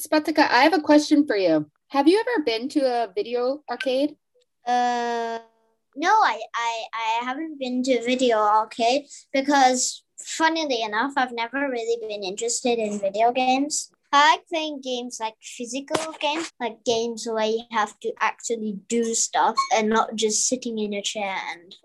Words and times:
Spatika, 0.00 0.48
I 0.48 0.62
have 0.62 0.72
a 0.72 0.80
question 0.80 1.26
for 1.26 1.36
you. 1.36 1.70
Have 1.88 2.08
you 2.08 2.18
ever 2.20 2.44
been 2.44 2.68
to 2.70 2.80
a 2.80 3.12
video 3.14 3.62
arcade? 3.70 4.16
Uh, 4.66 5.38
no, 5.96 6.10
I, 6.10 6.40
I, 6.54 6.84
I 6.94 7.24
haven't 7.24 7.58
been 7.58 7.82
to 7.82 8.02
video 8.02 8.38
arcade 8.38 9.06
because, 9.32 10.02
funnily 10.18 10.82
enough, 10.82 11.12
I've 11.16 11.32
never 11.32 11.68
really 11.68 11.98
been 12.00 12.22
interested 12.22 12.78
in 12.78 12.98
video 12.98 13.32
games. 13.32 13.90
I 14.12 14.32
like 14.32 14.48
playing 14.48 14.80
games 14.80 15.18
like 15.20 15.34
physical 15.42 16.14
games, 16.18 16.50
like 16.58 16.84
games 16.84 17.28
where 17.30 17.46
you 17.46 17.62
have 17.70 17.98
to 18.00 18.12
actually 18.20 18.78
do 18.88 19.14
stuff 19.14 19.56
and 19.74 19.88
not 19.88 20.14
just 20.14 20.48
sitting 20.48 20.78
in 20.78 20.94
a 20.94 21.02
chair 21.02 21.36
and. 21.52 21.76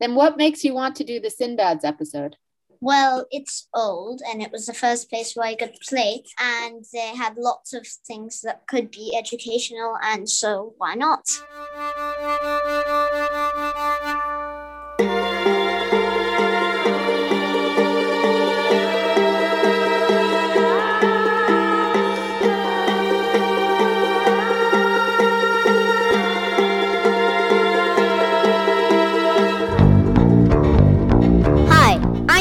Then 0.00 0.14
what 0.14 0.36
makes 0.36 0.64
you 0.64 0.74
want 0.74 0.96
to 0.96 1.04
do 1.04 1.20
the 1.20 1.30
Sinbad's 1.30 1.84
episode? 1.84 2.36
Well, 2.82 3.26
it's 3.30 3.68
old 3.74 4.22
and 4.26 4.40
it 4.40 4.50
was 4.50 4.64
the 4.64 4.72
first 4.72 5.10
place 5.10 5.34
where 5.34 5.48
I 5.48 5.54
could 5.54 5.74
play, 5.86 6.24
and 6.38 6.82
they 6.94 7.14
had 7.14 7.36
lots 7.36 7.74
of 7.74 7.86
things 7.86 8.40
that 8.40 8.66
could 8.66 8.90
be 8.90 9.14
educational, 9.14 9.98
and 10.02 10.28
so 10.28 10.74
why 10.78 10.94
not? 10.94 11.28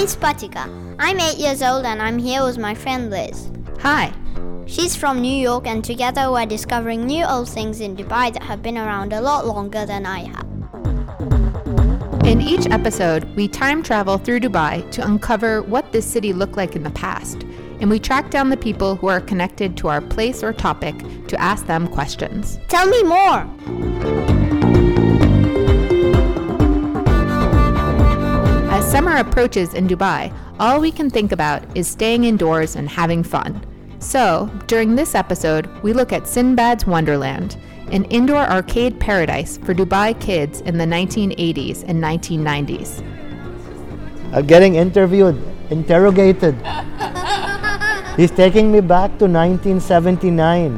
I'm 0.10 0.16
Spatika. 0.16 0.96
I'm 0.98 1.20
8 1.20 1.38
years 1.38 1.62
old 1.62 1.86
and 1.86 2.02
I'm 2.02 2.18
here 2.18 2.44
with 2.44 2.58
my 2.58 2.74
friend 2.74 3.12
Liz. 3.12 3.52
Hi. 3.82 4.12
She's 4.66 4.96
from 4.96 5.22
New 5.22 5.38
York 5.38 5.68
and 5.68 5.84
together 5.84 6.32
we're 6.32 6.48
discovering 6.48 7.06
new 7.06 7.24
old 7.26 7.48
things 7.48 7.80
in 7.80 7.96
Dubai 7.96 8.34
that 8.34 8.42
have 8.42 8.64
been 8.64 8.80
around 8.80 9.14
a 9.14 9.22
lot 9.22 9.46
longer 9.46 9.86
than 9.86 10.08
I 10.08 10.22
have. 10.22 10.48
In 12.26 12.42
each 12.42 12.66
episode, 12.72 13.24
we 13.36 13.48
time 13.48 13.84
travel 13.84 14.18
through 14.18 14.40
Dubai 14.40 14.90
to 14.94 15.06
uncover 15.06 15.62
what 15.62 15.92
this 15.92 16.08
city 16.08 16.34
looked 16.34 16.58
like 16.58 16.76
in 16.76 16.82
the 16.82 16.92
past, 16.92 17.44
and 17.80 17.88
we 17.88 18.00
track 18.00 18.32
down 18.32 18.50
the 18.50 18.58
people 18.58 18.96
who 18.96 19.08
are 19.08 19.22
connected 19.22 19.78
to 19.78 19.90
our 19.90 20.02
place 20.02 20.44
or 20.44 20.54
topic 20.54 20.96
to 21.28 21.40
ask 21.40 21.68
them 21.68 21.88
questions. 21.88 22.58
Tell 22.68 22.88
me 22.88 23.04
more! 23.04 24.29
As 28.90 28.94
summer 28.94 29.18
approaches 29.18 29.76
in 29.76 29.88
Dubai, 29.88 30.34
all 30.60 30.82
we 30.82 30.92
can 30.92 31.12
think 31.12 31.32
about 31.32 31.62
is 31.78 31.88
staying 31.88 32.24
indoors 32.24 32.76
and 32.76 32.90
having 32.90 33.22
fun. 33.22 33.64
So, 34.00 34.50
during 34.66 34.96
this 34.96 35.14
episode, 35.14 35.70
we 35.84 35.94
look 35.94 36.12
at 36.12 36.24
Sinbad's 36.24 36.88
Wonderland, 36.88 37.56
an 37.92 38.06
indoor 38.06 38.42
arcade 38.42 39.00
paradise 39.00 39.60
for 39.60 39.76
Dubai 39.76 40.20
kids 40.20 40.62
in 40.62 40.80
the 40.80 40.86
1980s 40.86 41.84
and 41.88 42.02
1990s. 42.02 43.06
I'm 44.30 44.34
uh, 44.34 44.42
getting 44.42 44.74
interviewed, 44.74 45.40
interrogated. 45.70 46.56
He's 48.18 48.32
taking 48.32 48.72
me 48.72 48.80
back 48.82 49.20
to 49.20 49.30
1979. 49.30 50.74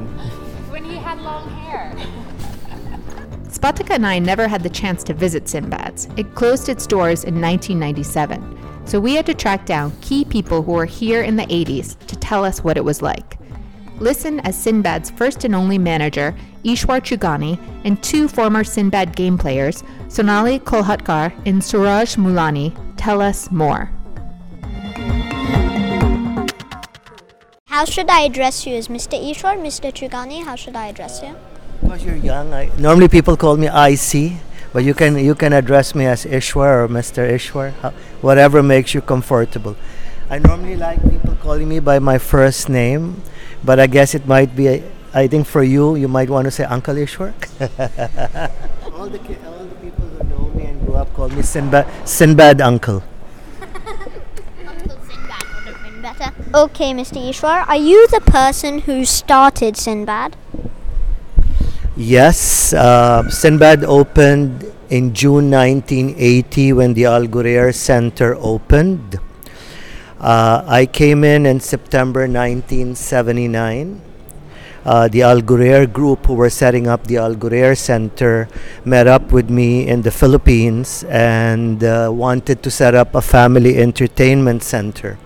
When 0.69 0.83
he 0.83 0.97
had 0.97 1.17
long 1.21 1.47
hair. 1.63 1.95
Spatika 3.52 3.91
and 3.91 4.07
I 4.07 4.17
never 4.17 4.47
had 4.47 4.63
the 4.63 4.69
chance 4.69 5.03
to 5.03 5.13
visit 5.13 5.49
Sinbad's. 5.49 6.07
It 6.16 6.35
closed 6.35 6.69
its 6.69 6.88
doors 6.88 7.25
in 7.25 7.41
1997. 7.41 8.88
So 8.88 8.99
we 8.99 9.16
had 9.16 9.25
to 9.25 9.33
track 9.33 9.66
down 9.66 9.91
key 9.99 10.23
people 10.23 10.63
who 10.63 10.71
were 10.71 10.85
here 10.85 11.21
in 11.21 11.35
the 11.35 11.44
80s 11.44 11.97
to 12.07 12.16
tell 12.16 12.45
us 12.45 12.63
what 12.63 12.77
it 12.77 12.85
was 12.85 13.02
like. 13.02 13.38
Listen 13.99 14.39
as 14.39 14.55
Sinbad's 14.55 15.11
first 15.11 15.44
and 15.44 15.53
only 15.53 15.77
manager, 15.77 16.33
Ishwar 16.63 17.02
Chugani, 17.02 17.59
and 17.83 18.02
two 18.02 18.29
former 18.29 18.63
Sinbad 18.63 19.16
game 19.17 19.38
players, 19.38 19.83
Sonali 20.07 20.59
Kolhatkar 20.59 21.33
and 21.45 21.62
Suraj 21.62 22.16
Mulani, 22.16 22.73
tell 22.95 23.22
us 23.22 23.51
more. 23.51 23.91
How 27.66 27.85
should 27.85 28.09
I 28.09 28.22
address 28.22 28.66
you? 28.66 28.75
As 28.75 28.88
Mr. 28.88 29.22
Ishwar, 29.22 29.57
Mr. 29.57 29.91
Chugani, 29.91 30.44
how 30.44 30.56
should 30.56 30.75
I 30.75 30.88
address 30.88 31.22
you? 31.22 31.35
Because 31.81 32.06
you're 32.06 32.16
young, 32.16 32.53
I, 32.53 32.69
normally 32.78 33.08
people 33.08 33.36
call 33.36 33.58
me 33.58 33.68
IC, 33.68 34.34
but 34.72 34.84
you 34.84 34.94
can 34.94 35.18
you 35.18 35.36
can 35.36 35.52
address 35.53 35.96
me 35.96 36.06
as 36.06 36.25
Ishwar 36.25 36.86
or 36.86 36.88
Mr. 36.88 37.25
Ishwar, 37.28 37.74
how, 37.81 37.90
whatever 38.22 38.62
makes 38.64 38.94
you 38.94 39.02
comfortable. 39.02 39.75
I 40.30 40.40
normally 40.40 40.78
like 40.78 41.02
people 41.09 41.36
calling 41.42 41.68
me 41.68 41.80
by 41.80 42.00
my 42.00 42.18
first 42.18 42.69
name, 42.69 43.22
but 43.64 43.80
I 43.80 43.88
guess 43.88 44.16
it 44.16 44.28
might 44.28 44.56
be. 44.56 44.84
I 45.14 45.28
think 45.28 45.46
for 45.46 45.64
you, 45.64 45.96
you 45.96 46.08
might 46.08 46.30
want 46.30 46.46
to 46.46 46.52
say 46.52 46.64
Uncle 46.64 46.96
Ishwar. 46.96 47.34
all 48.96 49.09
the 49.09 49.19
ki- 49.19 49.36
all 49.44 49.66
the 49.66 49.75
people 49.84 50.08
who 50.08 50.24
know 50.30 50.48
me 50.56 50.66
and 50.72 50.80
grew 50.86 50.96
up 50.96 51.12
call 51.13 51.28
me 51.28 51.42
Sinbad, 51.42 51.86
Sinbad 52.08 52.62
Uncle. 52.62 53.03
Uncle 53.62 54.98
Sinbad 55.03 55.44
would 55.52 55.68
have 55.68 55.84
been 55.84 56.02
better. 56.02 56.31
Okay, 56.56 56.94
Mr. 56.94 57.19
Ishwar, 57.19 57.68
are 57.68 57.75
you 57.75 58.08
the 58.08 58.22
person 58.22 58.80
who 58.88 59.03
started 59.03 59.75
Sinbad? 59.75 60.38
Yes, 61.97 62.72
uh, 62.72 63.29
Sinbad 63.29 63.84
opened 63.84 64.63
in 64.90 65.13
June 65.13 65.52
1980 65.52 66.72
when 66.72 66.94
the 66.94 67.03
Al 67.03 67.74
Center 67.74 68.35
opened. 68.40 69.19
Uh, 70.18 70.63
I 70.66 70.85
came 70.85 71.25
in 71.25 71.46
in 71.46 71.59
September 71.59 72.22
1979. 72.22 74.01
Uh, 74.85 75.09
the 75.09 75.22
Al 75.24 75.41
group, 75.41 76.28
who 76.28 76.34
were 76.34 76.50
setting 76.50 76.88
up 76.88 77.07
the 77.07 77.18
Al 77.18 77.75
Center, 77.75 78.47
met 78.85 79.07
up 79.07 79.34
with 79.34 79.50
me 79.50 79.85
in 79.85 80.01
the 80.01 80.12
Philippines 80.12 81.03
and 81.09 81.84
uh, 81.84 82.09
wanted 82.09 82.63
to 82.63 82.72
set 82.72 82.96
up 82.96 83.16
a 83.16 83.22
family 83.22 83.78
entertainment 83.78 84.63
center. 84.63 85.19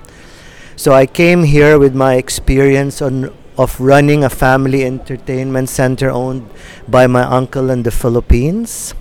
So 0.75 0.93
I 0.93 1.05
came 1.05 1.43
here 1.43 1.77
with 1.77 1.93
my 1.93 2.15
experience 2.15 3.03
on 3.03 3.31
of 3.57 3.79
running 3.79 4.23
a 4.23 4.29
family 4.29 4.83
entertainment 4.83 5.69
center 5.69 6.09
owned 6.09 6.49
by 6.87 7.07
my 7.07 7.23
uncle 7.23 7.69
in 7.69 7.83
the 7.83 7.91
Philippines 7.91 8.93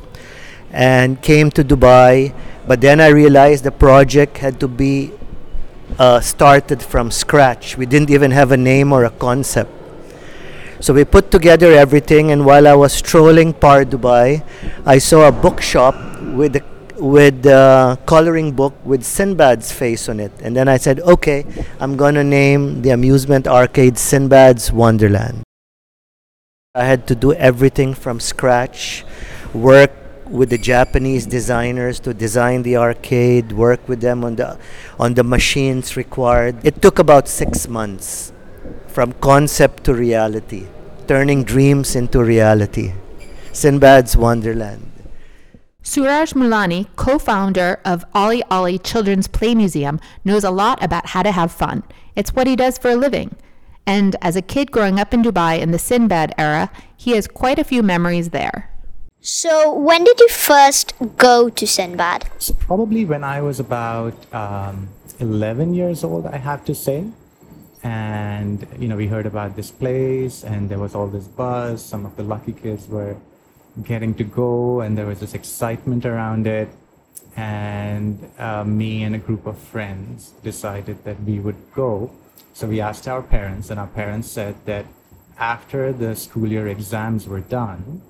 and 0.71 1.21
came 1.23 1.51
to 1.51 1.65
Dubai. 1.65 2.35
But 2.67 2.81
then 2.81 3.01
I 3.01 3.09
realized 3.09 3.65
the 3.65 3.73
project 3.73 4.39
had 4.39 4.61
to 4.61 4.69
be 4.69 5.13
uh, 5.99 6.21
started 6.21 6.83
from 6.83 7.11
scratch. 7.11 7.77
We 7.77 7.87
didn't 7.87 8.11
even 8.11 8.31
have 8.31 8.53
a 8.53 8.57
name 8.57 8.93
or 8.93 9.05
a 9.05 9.11
concept. 9.11 9.71
So 10.81 10.93
we 10.93 11.05
put 11.05 11.31
together 11.31 11.73
everything, 11.73 12.31
and 12.31 12.45
while 12.45 12.69
I 12.69 12.75
was 12.75 12.93
strolling 12.93 13.53
Bur 13.53 13.85
Dubai, 13.85 14.43
I 14.85 14.99
saw 14.99 15.29
a 15.29 15.33
bookshop 15.33 15.95
with 16.35 16.57
a 16.57 16.74
with 16.97 17.43
the 17.43 17.99
coloring 18.06 18.53
book 18.53 18.75
with 18.84 19.03
Sinbad's 19.03 19.72
face 19.72 20.09
on 20.09 20.21
it. 20.21 20.32
And 20.43 20.56
then 20.56 20.69
I 20.69 20.77
said, 20.77 21.00
okay, 21.00 21.44
I'm 21.81 21.97
going 21.97 22.15
to 22.15 22.25
name 22.25 22.82
the 22.82 22.91
amusement 22.91 23.47
arcade 23.47 23.94
Sinbad's 23.94 24.72
Wonderland. 24.72 25.43
I 26.75 26.84
had 26.84 27.06
to 27.09 27.15
do 27.15 27.32
everything 27.34 27.94
from 27.94 28.19
scratch, 28.19 29.05
work 29.53 29.93
with 30.27 30.50
the 30.50 30.59
Japanese 30.59 31.27
designers 31.27 32.00
to 32.00 32.15
design 32.15 32.62
the 32.62 32.77
arcade, 32.77 33.53
work 33.53 33.87
with 33.88 34.00
them 34.00 34.25
on 34.25 34.37
the 34.37 34.59
on 34.99 35.15
the 35.15 35.22
machines 35.22 35.97
required. 35.97 36.56
It 36.65 36.81
took 36.81 36.99
about 36.99 37.28
6 37.28 37.69
months 37.69 38.32
from 38.88 39.12
concept 39.21 39.84
to 39.84 39.94
reality, 39.94 40.66
turning 41.06 41.44
dreams 41.44 41.94
into 41.94 42.25
reality. 42.25 42.94
Sinbad's 43.53 44.16
Wonderland. 44.16 44.94
Suraj 45.87 46.33
Mulani, 46.33 46.87
co 46.97 47.19
founder 47.19 47.78
of 47.84 48.06
Ali 48.15 48.43
Ali 48.50 48.78
Children's 48.78 49.28
Play 49.28 49.55
Museum, 49.55 50.00
knows 50.25 50.43
a 50.43 50.50
lot 50.50 50.83
about 50.83 51.09
how 51.09 51.22
to 51.22 51.31
have 51.31 51.53
fun. 51.53 51.83
It's 52.17 52.34
what 52.34 52.47
he 52.47 52.56
does 52.56 52.78
for 52.78 52.89
a 52.89 52.97
living. 52.97 53.37
And 53.87 54.17
as 54.23 54.35
a 54.35 54.41
kid 54.41 54.73
growing 54.73 54.99
up 54.99 55.12
in 55.12 55.23
Dubai 55.23 55.61
in 55.61 55.73
the 55.73 55.79
Sinbad 55.79 56.35
era, 56.38 56.70
he 56.97 57.11
has 57.11 57.29
quite 57.29 57.59
a 57.59 57.64
few 57.64 57.82
memories 57.82 58.31
there. 58.31 58.70
So, 59.20 59.75
when 59.75 60.05
did 60.05 60.19
you 60.20 60.29
first 60.29 60.94
go 61.19 61.50
to 61.50 61.67
Sinbad? 61.67 62.31
Probably 62.61 63.05
when 63.05 63.23
I 63.23 63.43
was 63.43 63.61
about 63.61 64.14
um, 64.32 64.88
11 65.20 65.75
years 65.75 66.03
old, 66.03 66.25
I 66.25 66.38
have 66.38 66.64
to 66.64 66.75
say. 66.75 67.05
And, 67.82 68.67
you 68.79 68.88
know, 68.88 68.97
we 68.97 69.06
heard 69.06 69.26
about 69.26 69.55
this 69.55 69.70
place 69.70 70.44
and 70.44 70.70
there 70.70 70.79
was 70.79 70.94
all 70.94 71.09
this 71.09 71.29
buzz. 71.29 71.85
Some 71.85 72.06
of 72.06 72.17
the 72.17 72.23
lucky 72.23 72.53
kids 72.53 72.88
were 72.88 73.17
getting 73.82 74.15
to 74.15 74.25
go 74.25 74.81
and 74.81 74.97
there 74.97 75.06
was 75.06 75.21
this 75.21 75.35
excitement 75.35 76.06
around 76.06 76.47
it. 76.47 76.69
And 77.37 78.31
uh, 78.38 78.65
me 78.65 79.03
and 79.03 79.15
a 79.15 79.19
group 79.19 79.47
of 79.47 79.59
friends 79.59 80.32
decided 80.43 81.03
that 81.05 81.21
we 81.23 81.41
would 81.41 81.61
go. 81.75 82.11
So 82.53 82.69
we 82.69 82.81
asked 82.81 83.09
our 83.09 83.23
parents, 83.23 83.71
and 83.71 83.81
our 83.81 83.88
parents 83.88 84.31
said 84.31 84.55
that 84.67 84.87
after 85.37 85.93
the 85.93 86.15
school 86.15 86.47
year 86.47 86.69
exams 86.69 87.26
were 87.26 87.41
done, 87.41 88.03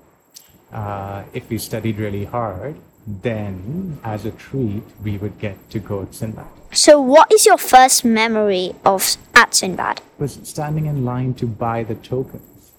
uh, 0.71 1.23
if 1.33 1.49
we 1.49 1.57
studied 1.57 1.97
really 1.97 2.25
hard, 2.25 2.75
then, 3.07 3.99
as 4.03 4.25
a 4.25 4.31
treat, 4.31 4.83
we 5.03 5.17
would 5.17 5.39
get 5.39 5.57
to 5.71 5.79
go 5.79 6.05
to 6.05 6.13
Sinbad. 6.13 6.47
So, 6.71 6.99
what 6.99 7.31
is 7.31 7.45
your 7.45 7.57
first 7.57 8.03
memory 8.05 8.73
of 8.83 9.17
at 9.33 9.55
Sinbad? 9.55 10.01
was 10.17 10.39
standing 10.43 10.85
in 10.85 11.03
line 11.05 11.33
to 11.35 11.45
buy 11.45 11.83
the 11.83 11.95
tokens 11.95 12.71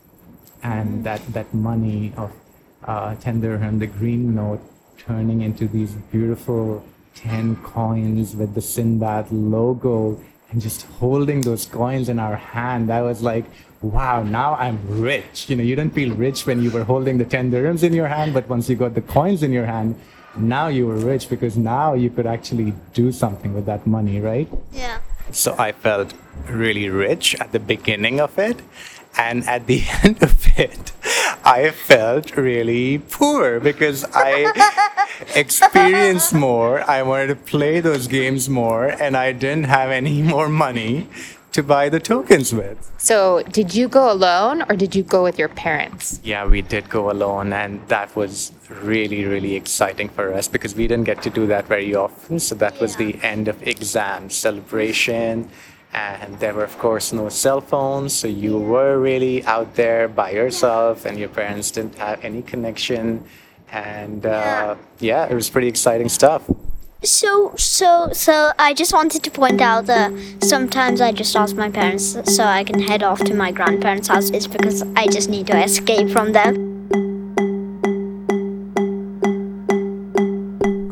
and 0.62 1.04
that 1.04 1.20
that 1.32 1.52
money 1.52 2.12
of 2.16 2.32
uh, 2.86 3.14
10 3.16 3.40
dirham 3.40 3.78
the 3.78 3.86
green 3.86 4.34
note 4.34 4.60
turning 4.98 5.40
into 5.42 5.66
these 5.68 5.92
beautiful 6.12 6.84
10 7.16 7.56
coins 7.56 8.36
with 8.36 8.54
the 8.54 8.60
sinbad 8.62 9.30
logo 9.32 10.18
and 10.50 10.60
just 10.60 10.82
holding 11.00 11.40
those 11.40 11.66
coins 11.66 12.08
in 12.08 12.18
our 12.18 12.36
hand 12.36 12.90
I 12.92 13.02
was 13.02 13.22
like 13.22 13.44
wow 13.82 14.22
now 14.22 14.54
i'm 14.54 14.78
rich 14.88 15.48
you 15.50 15.54
know 15.56 15.62
you 15.62 15.76
didn't 15.76 15.92
feel 15.94 16.14
rich 16.14 16.46
when 16.46 16.62
you 16.62 16.70
were 16.70 16.82
holding 16.84 17.18
the 17.18 17.24
10 17.26 17.50
dirhams 17.52 17.82
in 17.82 17.92
your 17.92 18.08
hand 18.08 18.32
but 18.32 18.48
once 18.48 18.68
you 18.70 18.74
got 18.74 18.94
the 18.94 19.02
coins 19.02 19.42
in 19.42 19.52
your 19.52 19.66
hand 19.66 19.94
now 20.36 20.68
you 20.68 20.86
were 20.86 20.96
rich 20.96 21.28
because 21.28 21.56
now 21.58 21.92
you 21.92 22.08
could 22.10 22.26
actually 22.26 22.72
do 22.94 23.12
something 23.12 23.52
with 23.54 23.66
that 23.66 23.86
money 23.86 24.18
right 24.20 24.48
Yeah. 24.72 24.98
so 25.30 25.54
I 25.58 25.72
felt 25.72 26.14
really 26.48 26.88
rich 26.88 27.34
at 27.40 27.52
the 27.52 27.58
beginning 27.60 28.20
of 28.20 28.38
it. 28.38 28.60
And 29.18 29.44
at 29.48 29.66
the 29.66 29.82
end 30.04 30.22
of 30.22 30.46
it, 30.58 30.92
I 31.46 31.70
felt 31.70 32.36
really 32.36 32.98
poor 32.98 33.60
because 33.60 34.04
I 34.12 34.50
experienced 35.36 36.34
more. 36.34 36.82
I 36.90 37.02
wanted 37.02 37.28
to 37.28 37.36
play 37.36 37.78
those 37.78 38.08
games 38.08 38.48
more, 38.48 38.86
and 38.88 39.16
I 39.16 39.30
didn't 39.30 39.66
have 39.66 39.90
any 39.90 40.22
more 40.34 40.48
money 40.48 41.06
to 41.52 41.62
buy 41.62 41.88
the 41.88 42.00
tokens 42.00 42.52
with. 42.52 42.90
So, 42.98 43.44
did 43.44 43.76
you 43.76 43.86
go 43.86 44.10
alone 44.10 44.62
or 44.68 44.74
did 44.74 44.96
you 44.96 45.04
go 45.04 45.22
with 45.22 45.38
your 45.38 45.48
parents? 45.48 46.18
Yeah, 46.24 46.44
we 46.46 46.62
did 46.62 46.90
go 46.90 47.12
alone, 47.12 47.52
and 47.52 47.80
that 47.86 48.16
was 48.16 48.50
really, 48.68 49.24
really 49.24 49.54
exciting 49.54 50.08
for 50.08 50.34
us 50.34 50.48
because 50.48 50.74
we 50.74 50.88
didn't 50.88 51.04
get 51.04 51.22
to 51.22 51.30
do 51.30 51.46
that 51.46 51.66
very 51.68 51.94
often. 51.94 52.40
So 52.40 52.56
that 52.56 52.80
was 52.80 52.96
the 52.96 53.14
end 53.22 53.46
of 53.46 53.62
exam 53.62 54.30
celebration, 54.30 55.48
and 55.96 56.38
there 56.38 56.52
were, 56.52 56.64
of 56.64 56.78
course, 56.78 57.12
no 57.12 57.28
cell 57.30 57.60
phones. 57.60 58.12
So 58.12 58.28
you 58.28 58.58
were 58.58 59.00
really 59.00 59.44
out 59.44 59.74
there 59.74 60.08
by 60.08 60.30
yourself, 60.30 61.06
and 61.06 61.18
your 61.18 61.30
parents 61.30 61.70
didn't 61.70 61.96
have 61.96 62.22
any 62.22 62.42
connection. 62.42 63.24
And 63.72 64.24
uh, 64.26 64.76
yeah, 65.00 65.26
it 65.26 65.34
was 65.34 65.48
pretty 65.48 65.68
exciting 65.68 66.08
stuff. 66.08 66.48
So, 67.02 67.54
so, 67.56 68.10
so, 68.12 68.52
I 68.58 68.74
just 68.74 68.92
wanted 68.92 69.22
to 69.22 69.30
point 69.30 69.60
out 69.60 69.86
that 69.86 70.12
sometimes 70.42 71.00
I 71.00 71.12
just 71.12 71.36
ask 71.36 71.54
my 71.54 71.70
parents 71.70 72.16
so 72.34 72.42
I 72.44 72.64
can 72.64 72.80
head 72.80 73.02
off 73.02 73.20
to 73.24 73.34
my 73.34 73.52
grandparents' 73.52 74.08
house. 74.08 74.30
It's 74.30 74.46
because 74.46 74.82
I 74.96 75.06
just 75.06 75.28
need 75.28 75.46
to 75.48 75.62
escape 75.62 76.10
from 76.10 76.32
them. 76.32 76.75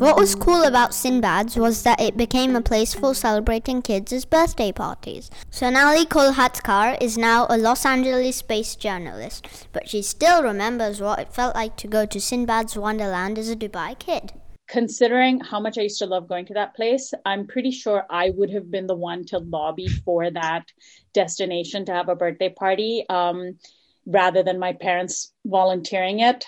What 0.05 0.17
was 0.17 0.35
cool 0.35 0.61
about 0.61 0.91
Sinbad's 0.91 1.55
was 1.55 1.81
that 1.81 1.99
it 1.99 2.15
became 2.15 2.55
a 2.55 2.61
place 2.61 2.93
for 2.93 3.15
celebrating 3.15 3.81
kids' 3.81 4.23
birthday 4.23 4.71
parties. 4.71 5.31
Sonali 5.49 6.05
Kolhatkar 6.05 6.95
is 7.01 7.17
now 7.17 7.47
a 7.49 7.57
Los 7.57 7.87
Angeles 7.87 8.43
based 8.43 8.79
journalist, 8.79 9.67
but 9.73 9.89
she 9.89 10.03
still 10.03 10.43
remembers 10.43 11.01
what 11.01 11.17
it 11.17 11.33
felt 11.33 11.55
like 11.55 11.75
to 11.77 11.87
go 11.87 12.05
to 12.05 12.19
Sinbad's 12.19 12.77
Wonderland 12.77 13.39
as 13.39 13.49
a 13.49 13.55
Dubai 13.55 13.97
kid. 13.97 14.33
Considering 14.67 15.39
how 15.39 15.59
much 15.59 15.79
I 15.79 15.87
used 15.89 15.97
to 15.97 16.05
love 16.05 16.29
going 16.29 16.45
to 16.45 16.53
that 16.53 16.75
place, 16.75 17.11
I'm 17.25 17.47
pretty 17.47 17.71
sure 17.71 18.05
I 18.07 18.29
would 18.29 18.51
have 18.51 18.69
been 18.69 18.85
the 18.85 18.93
one 18.93 19.25
to 19.29 19.39
lobby 19.39 19.87
for 19.87 20.29
that 20.29 20.65
destination 21.15 21.83
to 21.85 21.93
have 21.93 22.09
a 22.09 22.15
birthday 22.15 22.49
party 22.49 23.05
um, 23.09 23.57
rather 24.05 24.43
than 24.43 24.59
my 24.59 24.73
parents 24.73 25.33
volunteering 25.43 26.19
it. 26.19 26.45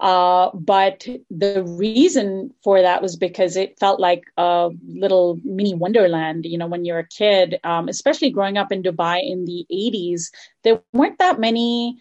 Uh, 0.00 0.50
but 0.54 1.06
the 1.30 1.62
reason 1.62 2.52
for 2.64 2.80
that 2.80 3.02
was 3.02 3.16
because 3.16 3.54
it 3.54 3.78
felt 3.78 4.00
like 4.00 4.24
a 4.38 4.70
little 4.88 5.38
mini 5.44 5.74
wonderland. 5.74 6.46
You 6.46 6.56
know, 6.56 6.66
when 6.66 6.86
you're 6.86 7.00
a 7.00 7.06
kid, 7.06 7.60
um, 7.64 7.86
especially 7.86 8.30
growing 8.30 8.56
up 8.56 8.72
in 8.72 8.82
Dubai 8.82 9.20
in 9.22 9.44
the 9.44 9.66
80s, 9.70 10.30
there 10.64 10.80
weren't 10.94 11.18
that 11.18 11.38
many. 11.38 12.00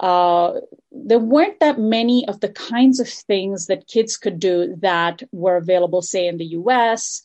Uh, 0.00 0.54
there 0.90 1.20
weren't 1.20 1.60
that 1.60 1.78
many 1.78 2.26
of 2.28 2.40
the 2.40 2.50
kinds 2.50 3.00
of 3.00 3.08
things 3.08 3.66
that 3.66 3.86
kids 3.86 4.16
could 4.16 4.38
do 4.38 4.76
that 4.80 5.22
were 5.32 5.56
available, 5.56 6.02
say, 6.02 6.26
in 6.26 6.36
the 6.36 6.46
US. 6.46 7.22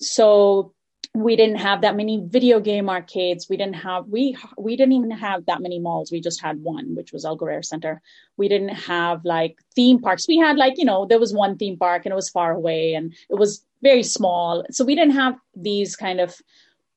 So 0.00 0.72
we 1.14 1.36
didn't 1.36 1.56
have 1.56 1.82
that 1.82 1.94
many 1.94 2.22
video 2.26 2.58
game 2.58 2.88
arcades. 2.88 3.48
We 3.48 3.56
didn't 3.58 3.76
have 3.76 4.08
we 4.08 4.36
we 4.56 4.76
didn't 4.76 4.92
even 4.92 5.10
have 5.10 5.44
that 5.46 5.60
many 5.60 5.78
malls. 5.78 6.10
We 6.10 6.20
just 6.20 6.40
had 6.40 6.62
one 6.62 6.94
which 6.94 7.12
was 7.12 7.24
al 7.24 7.36
Ghurair 7.36 7.64
center. 7.64 8.00
We 8.38 8.48
didn't 8.48 8.70
have 8.70 9.24
like 9.24 9.58
theme 9.74 10.00
parks. 10.00 10.26
We 10.26 10.38
had 10.38 10.56
like 10.56 10.78
you 10.78 10.86
know 10.86 11.04
there 11.04 11.18
was 11.18 11.34
one 11.34 11.58
theme 11.58 11.76
park 11.76 12.06
and 12.06 12.12
it 12.12 12.16
was 12.16 12.30
far 12.30 12.52
away 12.52 12.94
and 12.94 13.12
it 13.28 13.34
was 13.34 13.64
very 13.82 14.02
small. 14.02 14.64
So 14.70 14.84
we 14.84 14.94
didn't 14.94 15.14
have 15.14 15.34
these 15.54 15.96
kind 15.96 16.18
of 16.20 16.34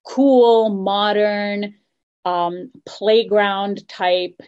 cool 0.04 0.70
modern 0.70 1.76
um, 2.24 2.72
playground 2.86 3.88
type 3.90 4.40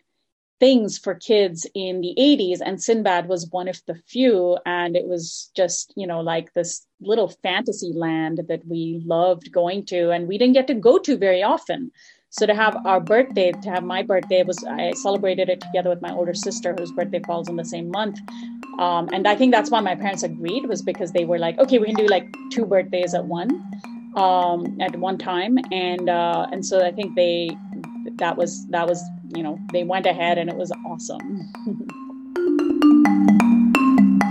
things 0.59 0.97
for 0.97 1.13
kids 1.13 1.67
in 1.75 2.01
the 2.01 2.15
80s 2.17 2.59
and 2.65 2.81
sinbad 2.81 3.27
was 3.27 3.47
one 3.51 3.67
of 3.67 3.79
the 3.85 3.95
few 4.07 4.57
and 4.65 4.95
it 4.95 5.07
was 5.07 5.51
just 5.55 5.93
you 5.95 6.07
know 6.07 6.21
like 6.21 6.53
this 6.53 6.87
little 6.99 7.27
fantasy 7.43 7.93
land 7.93 8.41
that 8.47 8.65
we 8.67 9.01
loved 9.05 9.51
going 9.51 9.85
to 9.85 10.11
and 10.11 10.27
we 10.27 10.37
didn't 10.37 10.53
get 10.53 10.67
to 10.67 10.73
go 10.73 10.97
to 10.97 11.17
very 11.17 11.43
often. 11.43 11.91
So 12.29 12.45
to 12.45 12.53
have 12.53 12.75
our 12.85 12.99
birthday 12.99 13.51
to 13.51 13.69
have 13.69 13.83
my 13.83 14.01
birthday 14.03 14.43
was 14.43 14.63
i 14.65 14.91
celebrated 14.93 15.49
it 15.49 15.61
together 15.61 15.89
with 15.89 16.01
my 16.01 16.11
older 16.11 16.33
sister 16.33 16.75
whose 16.77 16.91
birthday 16.91 17.21
falls 17.25 17.47
in 17.47 17.55
the 17.55 17.65
same 17.65 17.89
month. 17.89 18.19
Um, 18.79 19.09
and 19.13 19.27
i 19.27 19.35
think 19.35 19.51
that's 19.53 19.71
why 19.71 19.79
my 19.79 19.95
parents 19.95 20.23
agreed 20.23 20.67
was 20.67 20.81
because 20.81 21.11
they 21.11 21.25
were 21.25 21.39
like 21.39 21.57
okay 21.59 21.77
we 21.79 21.87
can 21.87 21.95
do 21.95 22.07
like 22.07 22.27
two 22.51 22.65
birthdays 22.65 23.13
at 23.13 23.25
one 23.25 23.51
um, 24.15 24.77
at 24.81 24.95
one 24.95 25.17
time. 25.19 25.57
And 25.71 26.09
uh, 26.09 26.47
and 26.51 26.65
so 26.65 26.85
i 26.85 26.91
think 26.91 27.15
they 27.15 27.55
that 28.17 28.35
was 28.35 28.67
that 28.69 28.87
was 28.87 29.01
you 29.35 29.43
know 29.43 29.59
they 29.71 29.83
went 29.83 30.05
ahead 30.05 30.37
and 30.37 30.49
it 30.49 30.55
was 30.55 30.71
awesome. 30.85 31.51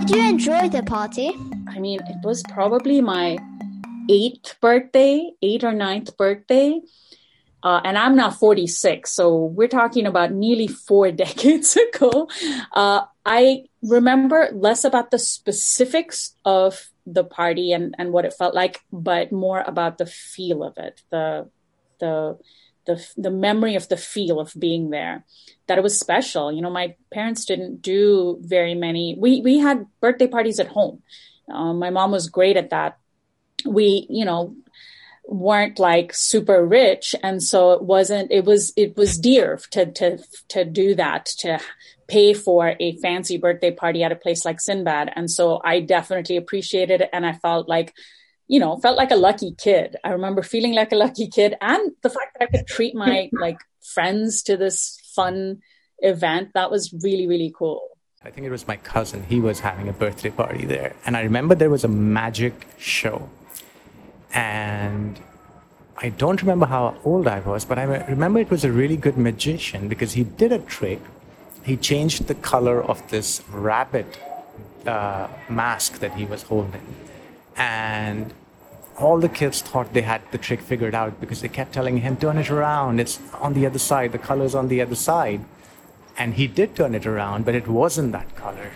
Did 0.01 0.11
you 0.17 0.29
enjoy 0.29 0.69
the 0.69 0.83
party? 0.83 1.33
i 1.69 1.79
mean 1.79 2.01
it 2.09 2.17
was 2.25 2.43
probably 2.45 3.01
my 3.01 3.37
eighth 4.09 4.57
birthday 4.61 5.31
eighth 5.43 5.65
or 5.65 5.73
ninth 5.73 6.17
birthday. 6.17 6.81
Uh, 7.63 7.81
and 7.85 7.99
i'm 7.99 8.15
now 8.15 8.31
46 8.31 9.11
so 9.11 9.47
we're 9.47 9.67
talking 9.67 10.07
about 10.07 10.31
nearly 10.33 10.69
four 10.69 11.11
decades 11.25 11.77
ago. 11.77 12.29
Uh, 12.73 13.03
i 13.25 13.65
remember 13.83 14.49
less 14.53 14.85
about 14.85 15.11
the 15.11 15.19
specifics 15.19 16.35
of 16.45 16.91
the 17.07 17.25
party 17.25 17.73
and, 17.73 17.95
and 17.99 18.13
what 18.13 18.25
it 18.25 18.35
felt 18.35 18.55
like 18.55 18.81
but 18.93 19.33
more 19.33 19.63
about 19.67 19.99
the 19.99 20.07
feel 20.07 20.63
of 20.63 20.79
it 20.79 21.03
the 21.11 21.51
the 21.99 22.39
the 22.87 23.05
the 23.17 23.31
memory 23.31 23.75
of 23.75 23.89
the 23.89 23.97
feel 23.97 24.41
of 24.41 24.53
being 24.59 24.91
there 24.91 25.25
that 25.67 25.79
it 25.79 25.83
was 25.83 25.99
special. 25.99 26.53
You 26.53 26.63
know 26.63 26.71
my 26.71 26.95
parents 27.13 27.45
didn't 27.45 27.83
do 27.83 28.39
very 28.41 28.75
many. 28.75 29.17
We 29.19 29.41
we 29.41 29.59
had 29.59 29.87
birthday 30.01 30.27
parties 30.27 30.61
at 30.61 30.69
home. 30.69 31.03
Um, 31.53 31.79
my 31.79 31.91
mom 31.91 32.11
was 32.11 32.29
great 32.29 32.57
at 32.57 32.71
that. 32.71 32.99
We 33.65 34.07
you 34.09 34.25
know 34.25 34.57
weren't 35.29 35.81
like 35.81 36.15
super 36.15 36.65
rich 36.65 37.13
and 37.21 37.43
so 37.43 37.73
it 37.73 37.83
wasn't 37.83 38.31
it 38.31 38.45
was 38.45 38.73
it 38.77 38.97
was 38.97 39.19
dear 39.19 39.59
to 39.73 39.85
to 39.91 40.19
to 40.47 40.65
do 40.65 40.95
that 40.95 41.27
to 41.27 41.59
pay 42.07 42.35
for 42.35 42.75
a 42.79 42.97
fancy 42.99 43.37
birthday 43.37 43.71
party 43.71 44.03
at 44.03 44.13
a 44.13 44.17
place 44.17 44.45
like 44.45 44.61
Sinbad. 44.61 45.13
And 45.15 45.31
so 45.31 45.61
I 45.65 45.81
definitely 45.81 46.37
appreciated 46.37 47.01
it 47.01 47.11
and 47.13 47.27
I 47.27 47.33
felt 47.33 47.69
like 47.69 47.95
you 48.49 48.61
know 48.61 48.77
felt 48.79 48.97
like 48.97 49.11
a 49.11 49.17
lucky 49.17 49.55
kid 49.57 49.97
I 50.05 50.11
remember 50.11 50.43
feeling 50.43 50.75
like 50.75 50.93
a 50.93 50.97
lucky 50.97 51.29
kid 51.29 51.55
and 51.61 51.93
the 52.03 52.11
fact 52.11 52.37
that 52.39 52.45
I 52.45 52.57
could 52.57 52.67
treat 52.67 52.95
my 52.95 53.31
like 53.41 53.59
friends 53.95 54.43
to 54.45 54.57
this 54.57 55.01
fun 55.15 55.61
event 55.99 56.51
that 56.55 56.71
was 56.71 56.93
really 57.03 57.27
really 57.27 57.53
cool 57.57 57.97
I 58.27 58.31
think 58.31 58.45
it 58.45 58.51
was 58.51 58.67
my 58.67 58.77
cousin. 58.79 59.23
He 59.29 59.39
was 59.39 59.61
having 59.61 59.89
a 59.89 59.93
birthday 59.93 60.31
party 60.31 60.65
there. 60.67 60.97
And 61.07 61.17
I 61.17 61.21
remember 61.23 61.55
there 61.55 61.71
was 61.71 61.85
a 61.85 61.89
magic 61.89 62.67
show. 62.77 63.31
And 64.35 65.17
I 65.99 66.09
don't 66.09 66.43
remember 66.43 66.67
how 66.67 66.97
old 67.05 67.29
I 67.29 67.39
was, 67.39 67.65
but 67.65 67.79
I 67.79 67.85
remember 67.85 68.41
it 68.41 68.51
was 68.51 68.65
a 68.65 68.73
really 68.73 68.97
good 68.97 69.17
magician 69.17 69.87
because 69.87 70.15
he 70.15 70.25
did 70.25 70.51
a 70.51 70.59
trick. 70.59 71.01
He 71.63 71.77
changed 71.77 72.27
the 72.27 72.35
color 72.35 72.83
of 72.83 73.09
this 73.11 73.43
rabbit 73.49 74.19
uh, 74.87 75.29
mask 75.49 76.01
that 76.01 76.15
he 76.15 76.25
was 76.25 76.43
holding. 76.43 76.83
And 77.57 78.33
all 78.99 79.19
the 79.19 79.29
kids 79.29 79.61
thought 79.61 79.93
they 79.93 80.03
had 80.03 80.23
the 80.31 80.39
trick 80.39 80.61
figured 80.61 80.95
out 80.95 81.21
because 81.21 81.41
they 81.41 81.49
kept 81.49 81.73
telling 81.73 81.99
him, 81.99 82.17
turn 82.17 82.39
it 82.39 82.51
around, 82.51 83.01
it's 83.01 83.21
on 83.35 83.55
the 83.55 83.67
other 83.67 83.79
side, 83.79 84.13
the 84.13 84.19
color's 84.19 84.55
on 84.55 84.69
the 84.69 84.81
other 84.81 84.95
side. 84.95 85.45
And 86.19 86.35
he 86.35 86.47
did 86.47 86.75
turn 86.75 86.95
it 86.95 87.07
around, 87.07 87.45
but 87.45 87.55
it 87.55 87.69
wasn't 87.69 88.13
that 88.13 88.35
color. 88.37 88.71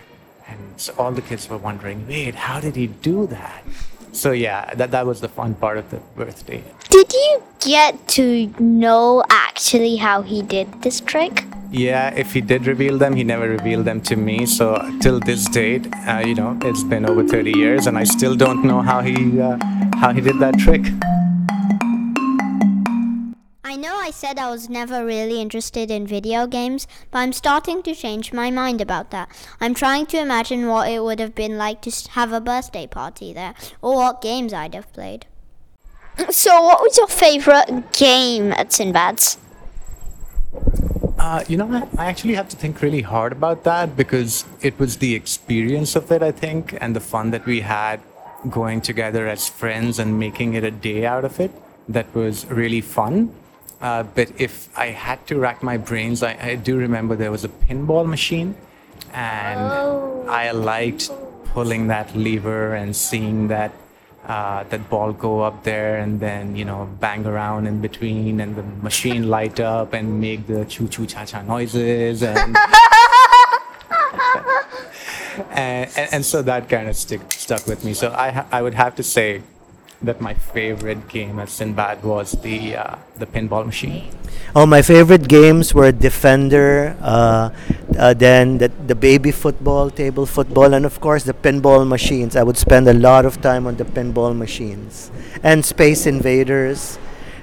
And 0.46 0.78
so 0.78 0.94
all 0.98 1.12
the 1.12 1.22
kids 1.22 1.48
were 1.48 1.56
wondering, 1.56 2.06
wait, 2.06 2.34
how 2.34 2.60
did 2.60 2.76
he 2.76 2.86
do 2.88 3.26
that? 3.28 3.64
So 4.12 4.32
yeah, 4.32 4.74
that, 4.74 4.90
that 4.90 5.06
was 5.06 5.20
the 5.20 5.28
fun 5.28 5.54
part 5.54 5.78
of 5.78 5.90
the 5.90 5.98
birthday. 6.16 6.64
Did 6.88 7.12
you 7.12 7.42
get 7.60 8.08
to 8.08 8.52
know 8.58 9.22
actually 9.30 9.96
how 9.96 10.22
he 10.22 10.42
did 10.42 10.82
this 10.82 11.00
trick? 11.00 11.44
Yeah, 11.72 12.12
if 12.16 12.32
he 12.32 12.40
did 12.40 12.66
reveal 12.66 12.98
them, 12.98 13.14
he 13.14 13.22
never 13.22 13.48
revealed 13.48 13.84
them 13.84 14.00
to 14.02 14.16
me. 14.16 14.44
So 14.44 14.76
till 15.00 15.20
this 15.20 15.48
date, 15.48 15.86
uh, 16.08 16.22
you 16.26 16.34
know, 16.34 16.58
it's 16.62 16.82
been 16.82 17.08
over 17.08 17.24
30 17.24 17.52
years, 17.56 17.86
and 17.86 17.96
I 17.96 18.02
still 18.04 18.34
don't 18.34 18.64
know 18.64 18.80
how 18.82 19.00
he 19.02 19.40
uh, 19.40 19.56
how 19.96 20.12
he 20.12 20.20
did 20.20 20.40
that 20.40 20.58
trick. 20.58 20.82
I 23.62 23.76
know 23.76 23.94
I 23.94 24.10
said 24.10 24.36
I 24.36 24.50
was 24.50 24.68
never 24.68 25.04
really 25.06 25.40
interested 25.40 25.92
in 25.92 26.08
video 26.08 26.48
games, 26.48 26.88
but 27.12 27.20
I'm 27.20 27.32
starting 27.32 27.84
to 27.84 27.94
change 27.94 28.32
my 28.32 28.50
mind 28.50 28.80
about 28.80 29.12
that. 29.12 29.28
I'm 29.60 29.74
trying 29.74 30.06
to 30.06 30.18
imagine 30.18 30.66
what 30.66 30.90
it 30.90 31.04
would 31.04 31.20
have 31.20 31.36
been 31.36 31.56
like 31.56 31.82
to 31.82 32.10
have 32.10 32.32
a 32.32 32.40
birthday 32.40 32.88
party 32.88 33.32
there, 33.32 33.54
or 33.80 33.94
what 33.94 34.20
games 34.20 34.52
I'd 34.52 34.74
have 34.74 34.92
played. 34.92 35.26
So, 36.30 36.60
what 36.62 36.82
was 36.82 36.98
your 36.98 37.06
favorite 37.06 37.92
game 37.92 38.52
at 38.52 38.70
Sinbad's? 38.70 39.38
Uh, 41.20 41.44
you 41.48 41.56
know, 41.58 41.86
I, 41.98 42.06
actually 42.06 42.32
have 42.32 42.48
to 42.48 42.56
think 42.56 42.80
really 42.80 43.02
hard 43.02 43.32
about 43.32 43.64
that 43.64 43.94
because 43.94 44.46
it 44.62 44.78
was 44.78 44.96
the 44.96 45.14
experience 45.14 45.94
of 45.94 46.10
it, 46.10 46.22
I 46.22 46.32
think, 46.32 46.78
and 46.80 46.96
the 46.96 47.00
fun 47.00 47.30
that 47.32 47.44
we 47.44 47.60
had 47.60 48.00
going 48.48 48.80
together 48.80 49.28
as 49.28 49.46
friends 49.46 49.98
and 49.98 50.18
making 50.18 50.54
it 50.54 50.64
a 50.64 50.70
day 50.70 51.04
out 51.04 51.26
of 51.26 51.38
it 51.38 51.50
that 51.90 52.06
was 52.14 52.46
really 52.46 52.80
fun. 52.80 53.34
Uh, 53.82 54.02
but 54.02 54.32
if 54.38 54.70
I 54.78 54.86
had 54.86 55.26
to 55.26 55.38
rack 55.38 55.62
my 55.62 55.76
brains, 55.76 56.22
I, 56.22 56.38
I 56.40 56.54
do 56.54 56.78
remember 56.78 57.16
there 57.16 57.30
was 57.30 57.44
a 57.44 57.50
pinball 57.50 58.06
machine, 58.06 58.54
and 59.12 59.60
I 60.30 60.52
liked 60.52 61.10
pulling 61.52 61.88
that 61.88 62.16
lever 62.16 62.74
and 62.74 62.96
seeing 62.96 63.48
that 63.48 63.72
uh, 64.26 64.64
that 64.64 64.88
ball 64.90 65.12
go 65.12 65.40
up 65.40 65.64
there 65.64 65.96
and 65.98 66.20
then 66.20 66.56
you 66.56 66.64
know 66.64 66.88
bang 67.00 67.26
around 67.26 67.66
in 67.66 67.80
between 67.80 68.40
and 68.40 68.54
the 68.56 68.62
machine 68.82 69.28
light 69.28 69.60
up 69.60 69.92
and 69.92 70.20
make 70.20 70.46
the 70.46 70.64
choo 70.66 70.88
choo 70.88 71.06
cha 71.06 71.24
cha 71.24 71.42
noises 71.42 72.22
and 72.22 72.56
and, 75.50 75.90
and, 75.96 76.14
and 76.14 76.24
so 76.24 76.42
that 76.42 76.68
kind 76.68 76.88
of 76.88 76.96
stick, 76.96 77.20
stuck 77.32 77.66
with 77.66 77.84
me. 77.84 77.94
So 77.94 78.10
I 78.10 78.44
I 78.52 78.62
would 78.62 78.74
have 78.74 78.94
to 78.96 79.02
say 79.02 79.42
that 80.02 80.20
my 80.20 80.32
favorite 80.34 81.08
game 81.08 81.38
at 81.38 81.48
Sinbad 81.48 82.02
was 82.02 82.32
the 82.40 82.76
uh, 82.76 82.96
the 83.16 83.26
pinball 83.26 83.66
machine. 83.66 84.08
Oh, 84.56 84.64
my 84.66 84.82
favorite 84.82 85.28
games 85.28 85.74
were 85.74 85.92
Defender, 85.92 86.96
uh, 87.00 87.50
uh, 87.98 88.14
then 88.14 88.58
the, 88.58 88.68
the 88.86 88.94
baby 88.94 89.30
football, 89.30 89.90
table 89.90 90.26
football, 90.26 90.72
and 90.74 90.86
of 90.86 91.00
course 91.00 91.24
the 91.24 91.34
pinball 91.34 91.86
machines. 91.86 92.34
I 92.34 92.42
would 92.42 92.56
spend 92.56 92.88
a 92.88 92.94
lot 92.94 93.26
of 93.26 93.40
time 93.42 93.66
on 93.66 93.76
the 93.76 93.84
pinball 93.84 94.36
machines. 94.36 95.10
And 95.42 95.64
Space 95.64 96.06
Invaders. 96.06 96.98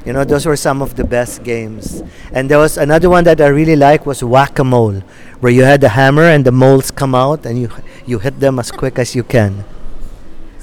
You 0.06 0.14
know, 0.14 0.24
those 0.24 0.46
were 0.46 0.56
some 0.56 0.82
of 0.82 0.96
the 0.96 1.04
best 1.04 1.44
games. 1.44 2.02
And 2.32 2.50
there 2.50 2.60
was 2.60 2.78
another 2.78 3.10
one 3.10 3.26
that 3.26 3.42
I 3.42 3.48
really 3.48 3.76
liked 3.76 4.06
was 4.06 4.24
Whack-A-Mole, 4.24 5.04
where 5.42 5.52
you 5.52 5.64
had 5.64 5.82
the 5.82 5.90
hammer 5.90 6.24
and 6.24 6.46
the 6.46 6.52
moles 6.52 6.92
come 6.92 7.14
out 7.14 7.46
and 7.46 7.60
you 7.60 7.70
you 8.06 8.20
hit 8.20 8.40
them 8.40 8.58
as 8.58 8.72
quick 8.72 9.00
as 9.00 9.16
you 9.16 9.24
can. 9.24 9.66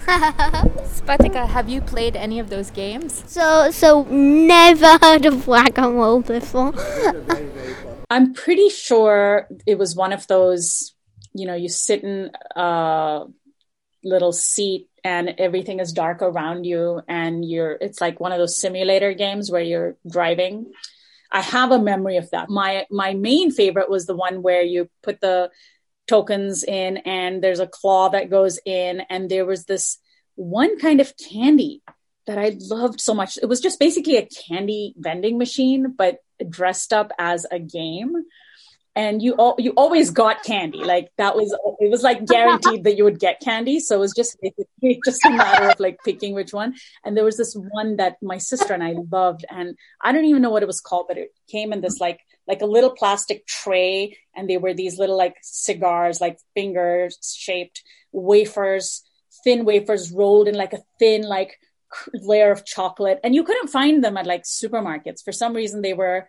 Spatika, 0.05 1.49
have 1.49 1.69
you 1.69 1.81
played 1.81 2.15
any 2.15 2.39
of 2.39 2.51
those 2.51 2.71
games? 2.71 3.25
So, 3.27 3.71
so 3.71 4.03
never 4.05 4.99
heard 4.99 5.25
of 5.25 5.47
whack-a-mole 5.47 6.21
before. 6.21 6.75
I'm 8.11 8.35
pretty 8.35 8.69
sure 8.69 9.49
it 9.67 9.79
was 9.79 9.97
one 9.97 10.13
of 10.13 10.27
those, 10.27 10.95
you 11.35 11.47
know, 11.47 11.55
you 11.55 11.69
sit 11.69 12.05
in 12.05 12.31
a 12.55 13.25
little 14.03 14.33
seat 14.33 14.89
and 15.03 15.35
everything 15.39 15.81
is 15.81 15.93
dark 15.93 16.21
around 16.21 16.65
you 16.65 17.01
and 17.09 17.45
you're 17.45 17.79
it's 17.81 18.01
like 18.01 18.21
one 18.21 18.33
of 18.33 18.39
those 18.39 18.61
simulator 18.61 19.15
games 19.15 19.51
where 19.51 19.63
you're 19.63 19.97
driving. 20.11 20.71
I 21.33 21.41
have 21.41 21.73
a 21.73 21.79
memory 21.79 22.19
of 22.19 22.31
that. 22.31 22.51
My 22.51 22.87
my 22.91 23.15
main 23.15 23.51
favorite 23.51 23.91
was 23.91 24.07
the 24.07 24.15
one 24.15 24.43
where 24.43 24.63
you 24.63 24.89
put 25.03 25.21
the 25.21 25.51
tokens 26.07 26.65
in 26.65 26.99
and 26.99 27.43
there's 27.43 27.61
a 27.61 27.67
claw 27.67 28.09
that 28.11 28.31
goes 28.31 28.59
in 28.65 29.03
and 29.09 29.31
there 29.31 29.47
was 29.47 29.65
this 29.65 29.99
one 30.35 30.79
kind 30.79 31.01
of 31.01 31.15
candy 31.17 31.83
that 32.27 32.39
I 32.39 32.57
loved 32.59 33.01
so 33.01 33.15
much. 33.15 33.39
It 33.43 33.47
was 33.47 33.61
just 33.61 33.79
basically 33.79 34.17
a 34.17 34.27
candy 34.27 34.95
vending 34.97 35.39
machine, 35.39 35.95
but 35.97 36.19
dressed 36.49 36.93
up 36.93 37.13
as 37.19 37.47
a 37.51 37.59
game. 37.59 38.15
And 38.97 39.21
you 39.21 39.35
you 39.59 39.73
always 39.77 40.11
got 40.11 40.45
candy. 40.45 40.85
Like 40.85 41.11
that 41.19 41.35
was 41.35 41.53
it 41.81 41.91
was 41.91 42.03
like 42.03 42.27
guaranteed 42.27 42.85
that 42.85 42.97
you 42.97 43.05
would 43.05 43.19
get 43.19 43.41
candy. 43.41 43.81
So 43.81 43.97
it 43.97 43.99
was 43.99 44.13
just 44.15 44.37
just 45.05 45.25
a 45.25 45.31
matter 45.31 45.71
of 45.71 45.81
like 45.81 45.99
picking 46.05 46.35
which 46.35 46.53
one. 46.53 46.75
And 47.05 47.17
there 47.17 47.25
was 47.25 47.37
this 47.37 47.55
one 47.55 47.97
that 47.97 48.17
my 48.23 48.39
sister 48.39 48.73
and 48.73 48.85
I 48.85 48.95
loved, 49.11 49.45
and 49.51 49.77
I 50.01 50.13
don't 50.13 50.27
even 50.27 50.43
know 50.43 50.51
what 50.51 50.63
it 50.63 50.67
was 50.67 50.81
called, 50.81 51.07
but 51.09 51.19
it 51.19 51.35
came 51.49 51.73
in 51.73 51.81
this 51.81 51.99
like 51.99 52.21
like 52.47 52.63
a 52.63 52.67
little 52.67 52.91
plastic 52.91 53.47
tray, 53.47 54.17
and 54.37 54.49
they 54.49 54.59
were 54.59 54.75
these 54.75 54.99
little 54.99 55.17
like 55.17 55.37
cigars, 55.43 56.21
like 56.21 56.39
fingers 56.55 57.19
shaped 57.37 57.83
wafers, 58.13 59.03
thin 59.43 59.65
wafers 59.65 60.13
rolled 60.13 60.47
in 60.47 60.55
like 60.55 60.73
a 60.73 60.85
thin 60.99 61.23
like 61.23 61.59
layer 62.15 62.51
of 62.51 62.65
chocolate 62.65 63.21
and 63.23 63.35
you 63.35 63.45
couldn't 63.45 63.69
find 63.69 64.03
them 64.03 64.17
at 64.17 64.27
like 64.27 64.43
supermarkets 64.43 65.23
for 65.23 65.33
some 65.33 65.55
reason 65.55 65.81
they 65.81 65.95
were 65.95 66.29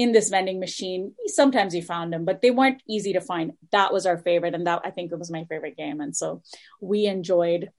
in 0.00 0.12
this 0.12 0.30
vending 0.30 0.58
machine. 0.58 1.12
Sometimes 1.26 1.74
you 1.74 1.82
found 1.82 2.10
them 2.10 2.24
but 2.24 2.40
they 2.40 2.50
weren't 2.50 2.82
easy 2.88 3.12
to 3.12 3.20
find. 3.20 3.52
That 3.70 3.92
was 3.92 4.06
our 4.06 4.16
favorite 4.16 4.54
and 4.54 4.66
that 4.66 4.80
i 4.82 4.90
think 4.90 5.12
it 5.12 5.18
was 5.18 5.30
my 5.30 5.44
favorite 5.44 5.76
game. 5.76 6.00
And 6.00 6.16
so 6.16 6.42
we 6.80 7.04
enjoyed 7.04 7.70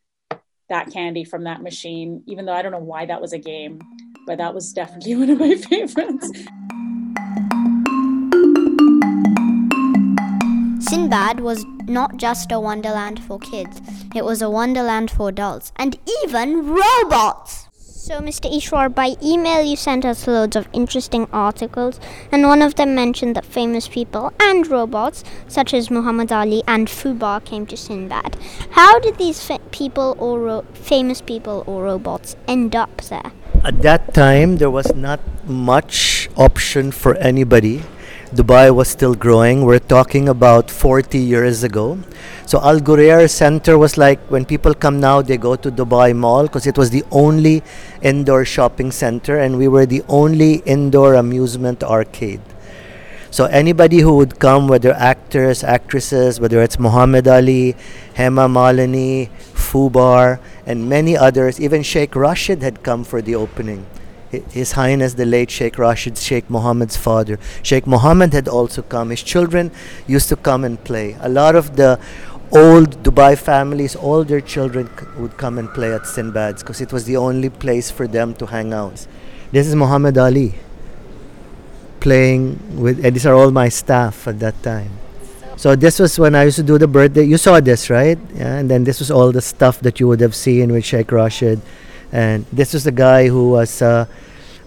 that 0.70 0.92
candy 0.94 1.24
from 1.26 1.44
that 1.44 1.62
machine 1.62 2.24
even 2.28 2.46
though 2.46 2.54
i 2.54 2.62
don't 2.62 2.72
know 2.72 2.78
why 2.78 3.06
that 3.06 3.20
was 3.20 3.34
a 3.34 3.38
game 3.38 3.82
but 4.26 4.38
that 4.38 4.54
was 4.54 4.72
definitely 4.72 5.16
one 5.22 5.30
of 5.30 5.40
my 5.40 5.56
favorites. 5.56 6.32
Sinbad 10.90 11.40
was 11.40 11.66
not 11.88 12.18
just 12.18 12.52
a 12.52 12.60
wonderland 12.60 13.22
for 13.24 13.40
kids, 13.40 13.82
it 14.16 14.24
was 14.24 14.42
a 14.42 14.50
wonderland 14.50 15.10
for 15.10 15.30
adults 15.30 15.74
and 15.76 15.98
even 16.24 16.68
robots. 16.68 17.71
So, 18.12 18.20
Mr. 18.20 18.52
Ishwar, 18.52 18.94
by 18.94 19.16
email 19.24 19.64
you 19.64 19.78
sent 19.78 20.04
us 20.04 20.28
loads 20.28 20.58
of 20.58 20.68
interesting 20.74 21.30
articles, 21.32 21.98
and 22.30 22.44
one 22.44 22.62
of 22.62 22.76
them 22.76 22.94
mentioned 22.94 23.38
that 23.38 23.46
famous 23.46 23.88
people 23.88 24.34
and 24.38 24.68
robots, 24.68 25.24
such 25.48 25.74
as 25.74 25.90
Muhammad 25.90 26.30
Ali 26.30 26.62
and 26.68 26.90
Fubar, 26.90 27.40
came 27.46 27.66
to 27.68 27.78
Sinbad. 27.78 28.36
How 28.72 29.00
did 29.00 29.18
these 29.18 29.42
fa- 29.42 29.62
people 29.72 30.18
or 30.20 30.42
ro- 30.42 30.66
famous 30.74 31.22
people 31.22 31.64
or 31.66 31.84
robots 31.84 32.36
end 32.50 32.76
up 32.76 32.98
there? 33.04 33.32
At 33.64 33.82
that 33.84 34.14
time, 34.14 34.58
there 34.58 34.70
was 34.70 34.94
not 34.94 35.22
much 35.48 36.28
option 36.36 36.92
for 36.92 37.16
anybody. 37.16 37.84
Dubai 38.34 38.74
was 38.74 38.88
still 38.88 39.14
growing. 39.14 39.66
We're 39.66 39.80
talking 39.80 40.30
about 40.30 40.72
40 40.72 41.18
years 41.18 41.64
ago. 41.64 42.00
So 42.46 42.62
Al 42.62 42.80
Ghurair 42.80 43.30
Center 43.30 43.78
was 43.78 43.98
like 43.98 44.22
when 44.32 44.46
people 44.46 44.74
come 44.74 45.02
now, 45.02 45.22
they 45.22 45.36
go 45.36 45.58
to 45.58 45.70
Dubai 45.70 46.16
Mall 46.16 46.44
because 46.44 46.66
it 46.66 46.78
was 46.78 46.92
the 46.92 47.04
only 47.12 47.62
indoor 48.02 48.46
shopping 48.46 48.90
center 48.90 49.38
and 49.38 49.58
we 49.58 49.68
were 49.68 49.86
the 49.86 50.02
only 50.08 50.64
indoor 50.66 51.16
amusement 51.16 51.84
arcade. 51.84 52.40
So 53.32 53.46
anybody 53.46 54.00
who 54.00 54.16
would 54.16 54.40
come, 54.40 54.70
whether 54.70 54.94
actors, 54.94 55.62
actresses, 55.62 56.40
whether 56.40 56.62
it's 56.62 56.80
Muhammad 56.80 57.28
Ali, 57.28 57.76
Hema 58.16 58.48
Malini, 58.48 59.30
Fubar, 59.54 60.40
and 60.66 60.88
many 60.88 61.18
others, 61.18 61.60
even 61.60 61.84
Sheikh 61.84 62.16
Rashid 62.16 62.62
had 62.62 62.82
come 62.82 63.04
for 63.04 63.22
the 63.22 63.36
opening. 63.36 63.86
His 64.32 64.74
Highness 64.74 65.16
the 65.16 65.26
late 65.26 65.52
Sheikh 65.52 65.78
Rashid, 65.78 66.18
Sheikh 66.18 66.50
Mohammed's 66.50 66.96
father. 66.96 67.38
Sheikh 67.64 67.86
Mohammed 67.86 68.34
had 68.34 68.48
also 68.48 68.82
come. 68.82 69.10
His 69.10 69.24
children 69.24 69.72
used 70.08 70.30
to 70.30 70.36
come 70.36 70.64
and 70.64 70.82
play. 70.84 71.18
A 71.20 71.30
lot 71.30 71.56
of 71.56 71.76
the 71.76 72.00
old 72.52 73.04
Dubai 73.04 73.38
families, 73.38 73.96
all 73.96 74.24
their 74.24 74.42
children 74.42 74.90
c- 74.98 75.06
would 75.18 75.38
come 75.38 75.58
and 75.58 75.70
play 75.74 75.94
at 75.94 76.02
Sinbad's 76.02 76.64
because 76.64 76.82
it 76.82 76.92
was 76.92 77.06
the 77.06 77.18
only 77.18 77.50
place 77.50 77.92
for 77.92 78.08
them 78.08 78.34
to 78.36 78.46
hang 78.46 78.74
out. 78.74 79.06
This 79.52 79.68
is 79.68 79.76
Muhammad 79.76 80.18
Ali 80.18 80.56
playing 82.00 82.82
with, 82.82 83.04
and 83.06 83.16
these 83.16 83.26
are 83.26 83.34
all 83.34 83.52
my 83.52 83.70
staff 83.70 84.28
at 84.28 84.40
that 84.40 84.62
time. 84.64 84.92
So 85.56 85.76
this 85.76 86.00
was 86.00 86.18
when 86.18 86.36
I 86.36 86.44
used 86.44 86.56
to 86.58 86.64
do 86.64 86.78
the 86.78 86.88
birthday. 86.88 87.24
You 87.24 87.38
saw 87.38 87.60
this, 87.60 87.90
right? 87.90 88.18
Yeah, 88.34 88.58
and 88.58 88.70
then 88.70 88.84
this 88.84 89.00
was 89.00 89.12
all 89.12 89.32
the 89.32 89.42
stuff 89.42 89.80
that 89.82 90.00
you 90.00 90.08
would 90.08 90.20
have 90.20 90.34
seen 90.34 90.72
with 90.72 90.84
Sheikh 90.84 91.12
Rashid 91.12 91.62
and 92.12 92.46
this 92.52 92.74
was 92.74 92.84
the 92.84 92.92
guy 92.92 93.28
who 93.28 93.52
was 93.52 93.82
uh, 93.82 94.06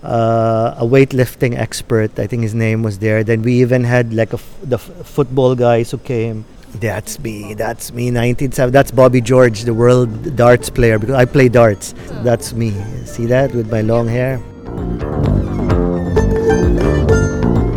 uh, 0.03 0.75
a 0.79 0.85
weightlifting 0.85 1.57
expert. 1.57 2.19
I 2.19 2.27
think 2.27 2.43
his 2.43 2.55
name 2.55 2.83
was 2.83 2.99
there. 2.99 3.25
Then 3.25 3.43
we 3.43 3.61
even 3.61 3.85
had 3.85 4.13
like 4.13 4.33
a 4.33 4.37
f- 4.37 4.59
the 4.63 4.77
f- 4.77 4.91
football 5.07 5.55
guys 5.55 5.91
who 5.91 5.99
came. 5.99 6.45
That's 6.75 7.21
me. 7.21 7.55
That's 7.55 7.93
me. 7.93 8.07
1970. 8.07 8.73
That's 8.73 8.91
Bobby 8.91 9.21
George, 9.21 9.63
the 9.63 9.75
world 9.75 10.37
darts 10.37 10.69
player. 10.71 10.99
Because 10.99 11.15
I 11.15 11.25
play 11.25 11.49
darts. 11.49 11.95
That's 12.25 12.53
me. 12.53 12.73
See 13.05 13.27
that 13.27 13.55
with 13.55 13.71
my 13.71 13.81
long 13.81 14.09
hair. 14.09 14.39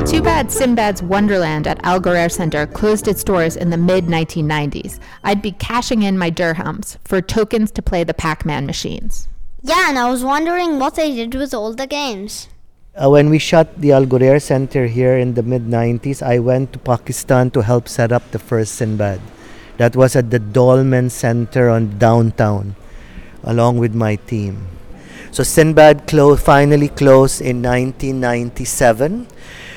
Too 0.05 0.23
bad 0.23 0.47
Sinbad's 0.51 1.03
Wonderland 1.03 1.67
at 1.67 1.79
Al 1.83 2.01
Ghurair 2.01 2.31
Center 2.31 2.65
closed 2.65 3.07
its 3.07 3.23
doors 3.23 3.55
in 3.55 3.69
the 3.69 3.77
mid 3.77 4.05
1990s. 4.05 4.99
I'd 5.23 5.41
be 5.41 5.51
cashing 5.51 6.01
in 6.01 6.17
my 6.17 6.31
dirhams 6.31 6.97
for 7.03 7.21
tokens 7.21 7.69
to 7.71 7.81
play 7.81 8.03
the 8.03 8.15
Pac 8.15 8.45
Man 8.45 8.65
machines. 8.65 9.27
Yeah, 9.67 9.89
and 9.89 9.99
I 9.99 10.09
was 10.09 10.23
wondering 10.23 10.79
what 10.79 10.95
they 10.95 11.13
did 11.13 11.35
with 11.35 11.53
all 11.53 11.73
the 11.73 11.87
games. 11.87 12.47
Uh, 12.95 13.09
when 13.09 13.29
we 13.29 13.37
shut 13.37 13.75
the 13.75 13.91
Al 13.91 14.07
Center 14.39 14.87
here 14.87 15.17
in 15.17 15.33
the 15.33 15.43
mid 15.43 15.67
90s, 15.67 16.23
I 16.23 16.39
went 16.39 16.71
to 16.71 16.79
Pakistan 16.79 17.51
to 17.51 17.61
help 17.61 17.89
set 17.89 18.13
up 18.13 18.31
the 18.31 18.39
first 18.39 18.75
Sinbad. 18.75 19.19
That 19.75 19.93
was 19.93 20.15
at 20.15 20.31
the 20.31 20.39
Dolmen 20.39 21.11
Center 21.11 21.67
on 21.67 21.99
downtown, 21.99 22.77
along 23.43 23.79
with 23.79 23.93
my 23.93 24.15
team. 24.15 24.69
So 25.31 25.43
Sinbad 25.43 26.07
clo- 26.07 26.37
finally 26.37 26.87
closed 26.87 27.41
in 27.41 27.61
1997. 27.61 29.27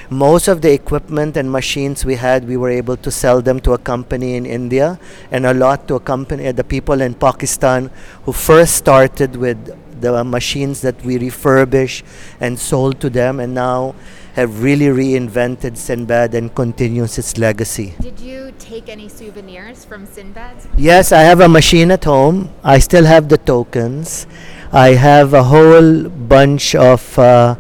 Most 0.09 0.49
of 0.49 0.63
the 0.63 0.73
equipment 0.73 1.37
and 1.37 1.51
machines 1.51 2.05
we 2.05 2.15
had, 2.15 2.47
we 2.47 2.57
were 2.57 2.71
able 2.71 2.97
to 2.97 3.11
sell 3.11 3.43
them 3.43 3.59
to 3.61 3.75
a 3.75 3.79
company 3.79 4.37
in 4.37 4.47
India, 4.47 5.01
and 5.31 5.47
a 5.47 5.55
lot 5.55 5.87
to 5.89 5.97
a 5.97 6.01
company, 6.01 6.51
the 6.53 6.65
people 6.65 7.01
in 7.01 7.15
Pakistan 7.15 7.91
who 8.25 8.33
first 8.33 8.77
started 8.77 9.35
with 9.35 9.59
the 10.01 10.25
machines 10.25 10.81
that 10.81 11.05
we 11.05 11.19
refurbish 11.19 12.03
and 12.41 12.59
sold 12.59 13.01
to 13.01 13.11
them, 13.11 13.41
and 13.41 13.55
now 13.55 13.95
have 14.35 14.63
really 14.63 14.87
reinvented 14.87 15.77
Sinbad 15.77 16.35
and 16.35 16.55
continues 16.55 17.19
its 17.19 17.37
legacy. 17.37 17.95
Did 18.01 18.21
you 18.21 18.53
take 18.59 18.89
any 18.89 19.09
souvenirs 19.09 19.85
from 19.85 20.07
Sinbad's? 20.07 20.69
Yes, 20.77 21.13
I 21.13 21.23
have 21.23 21.41
a 21.41 21.49
machine 21.49 21.91
at 21.91 22.05
home. 22.05 22.51
I 22.63 22.79
still 22.79 23.05
have 23.05 23.29
the 23.29 23.39
tokens. 23.39 24.27
I 24.73 24.91
have 24.95 25.35
a 25.35 25.43
whole 25.43 26.09
bunch 26.09 26.75
of 26.77 27.19
uh, 27.19 27.57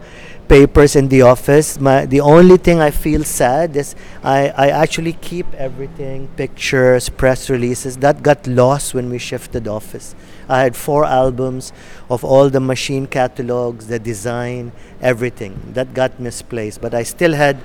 papers 0.50 0.97
in 0.97 1.07
the 1.07 1.23
office. 1.23 1.78
My, 1.78 2.07
the 2.07 2.21
only 2.21 2.57
thing 2.57 2.80
I 2.80 2.90
feel 2.90 3.23
sad 3.23 3.76
is 3.76 3.95
I, 4.25 4.49
I 4.49 4.71
actually 4.71 5.12
keep 5.12 5.47
everything 5.54 6.26
pictures, 6.37 7.09
press 7.09 7.49
releases 7.49 7.99
that 7.99 8.25
got 8.25 8.49
lost 8.49 8.92
when 8.92 9.11
we 9.11 9.19
shifted 9.19 9.69
office. 9.69 10.16
I 10.49 10.62
had 10.62 10.75
four 10.75 11.04
albums 11.04 11.73
of 12.11 12.25
all 12.25 12.50
the 12.50 12.59
machine 12.59 13.07
catalogs, 13.07 13.87
the 13.87 14.00
design, 14.00 14.73
everything 15.00 15.54
that 15.75 15.95
got 15.95 16.19
misplaced. 16.19 16.80
But 16.80 16.95
I 16.95 17.04
still 17.04 17.35
had 17.35 17.57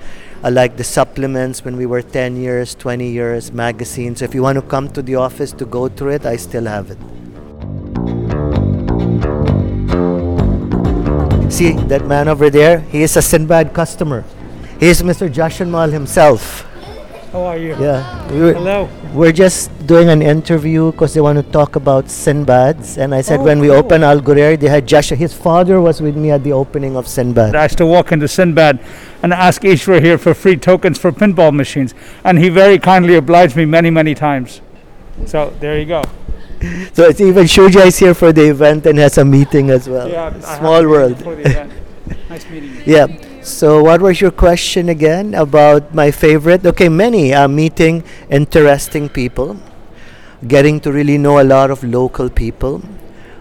uh, 0.44 0.52
like 0.52 0.78
the 0.78 0.84
supplements 0.84 1.66
when 1.66 1.78
we 1.78 1.88
were 1.88 2.04
10 2.04 2.38
years, 2.38 2.76
20 2.76 3.10
years, 3.10 3.52
magazines. 3.52 4.20
So 4.20 4.26
if 4.26 4.36
you 4.36 4.44
want 4.44 4.58
to 4.58 4.62
come 4.62 4.90
to 4.90 5.02
the 5.02 5.16
office 5.16 5.52
to 5.54 5.66
go 5.66 5.90
through 5.90 6.12
it, 6.12 6.26
I 6.28 6.36
still 6.36 6.66
have 6.66 6.92
it. 6.92 7.00
See 11.56 11.72
that 11.88 12.06
man 12.06 12.28
over 12.28 12.50
there? 12.50 12.80
He 12.80 13.02
is 13.02 13.16
a 13.16 13.22
Sinbad 13.22 13.74
customer. 13.74 14.26
He 14.78 14.88
is 14.88 15.02
Mr. 15.02 15.30
Jashanmal 15.34 15.90
himself. 15.94 16.64
How 17.32 17.44
are 17.44 17.58
you? 17.58 17.78
Yeah. 17.80 18.30
We 18.30 18.40
were, 18.42 18.54
Hello. 18.54 18.90
we're 19.14 19.32
just 19.32 19.72
doing 19.88 20.10
an 20.10 20.22
interview 20.22 20.92
because 20.92 21.14
they 21.14 21.22
want 21.22 21.38
to 21.38 21.50
talk 21.54 21.78
about 21.78 22.08
Sinbads. 22.08 22.98
And 22.98 23.16
I 23.16 23.22
said 23.22 23.40
Oh, 23.40 23.44
when 23.44 23.60
we 23.60 23.68
cool. 23.68 23.78
opened 23.78 24.04
Al 24.04 24.20
Ghurair, 24.20 24.60
they 24.60 24.68
had 24.68 24.86
Josh. 24.86 25.12
His 25.12 25.34
father 25.34 25.80
was 25.80 26.02
with 26.02 26.18
me 26.18 26.30
at 26.32 26.44
the 26.44 26.52
opening 26.52 26.98
of 26.98 27.08
Sinbad. 27.08 27.56
I 27.56 27.64
used 27.64 27.78
to 27.78 27.86
walk 27.86 28.12
into 28.12 28.28
Sinbad 28.28 28.80
and 29.24 29.32
ask 29.32 29.62
Ishwar 29.62 30.02
here 30.04 30.18
for 30.18 30.34
free 30.34 30.58
tokens 30.58 30.98
for 30.98 31.14
pinball 31.14 31.54
machines, 31.56 31.94
and 32.26 32.38
he 32.38 32.50
very 32.50 32.80
kindly 32.80 33.16
obliged 33.16 33.56
me 33.56 33.64
many, 33.64 33.90
many 33.90 34.14
times. 34.14 34.60
So 35.26 35.54
there 35.62 35.80
you 35.80 35.86
go. 35.86 36.04
So 36.94 37.04
it's 37.04 37.22
even 37.22 37.46
Shuja 37.46 37.86
is 37.86 37.98
here 37.98 38.14
for 38.14 38.32
the 38.32 38.50
event 38.50 38.86
and 38.86 38.98
has 39.00 39.18
a 39.18 39.26
meeting 39.26 39.70
as 39.70 39.88
well. 39.90 40.10
Yeah, 40.10 40.40
Small 40.40 40.84
world. 40.88 41.18
before 41.18 41.36
the 41.36 41.42
event. 41.50 41.74
nice 42.30 42.50
meeting 42.50 42.74
you. 42.76 42.84
Yeah. 42.86 43.08
So 43.42 43.84
what 43.84 44.02
was 44.02 44.22
your 44.22 44.32
question 44.32 44.90
again 44.90 45.34
about 45.36 45.94
my 45.94 46.10
favorite? 46.12 46.66
Okay, 46.66 46.90
many. 46.90 47.34
Uh, 47.34 47.48
meeting 47.48 48.04
interesting 48.30 49.10
people, 49.10 49.58
getting 50.48 50.80
to 50.82 50.92
really 50.92 51.18
know 51.18 51.40
a 51.40 51.44
lot 51.46 51.70
of 51.70 51.84
local 51.84 52.30
people, 52.30 52.82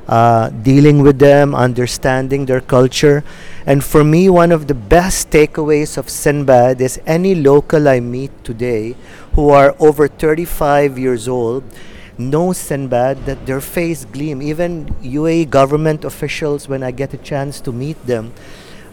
uh, 0.08 0.50
dealing 0.50 1.00
with 1.02 1.18
them, 1.18 1.54
understanding 1.54 2.44
their 2.46 2.60
culture. 2.60 3.24
And 3.64 3.82
for 3.82 4.04
me, 4.04 4.28
one 4.28 4.52
of 4.52 4.66
the 4.66 4.74
best 4.74 5.30
takeaways 5.30 5.96
of 5.96 6.10
Sinbad 6.10 6.80
is 6.82 7.00
any 7.06 7.34
local 7.34 7.88
I 7.88 8.00
meet 8.00 8.32
today 8.44 8.96
who 9.32 9.48
are 9.50 9.74
over 9.78 10.06
35 10.08 10.98
years 10.98 11.28
old 11.28 11.64
know 12.18 12.52
Sinbad 12.52 13.26
that 13.26 13.46
their 13.46 13.60
face 13.60 14.04
gleam. 14.04 14.42
Even 14.42 14.86
UAE 15.02 15.50
government 15.50 16.04
officials, 16.04 16.68
when 16.68 16.82
I 16.82 16.90
get 16.90 17.14
a 17.14 17.18
chance 17.18 17.60
to 17.62 17.72
meet 17.72 18.00
them, 18.06 18.32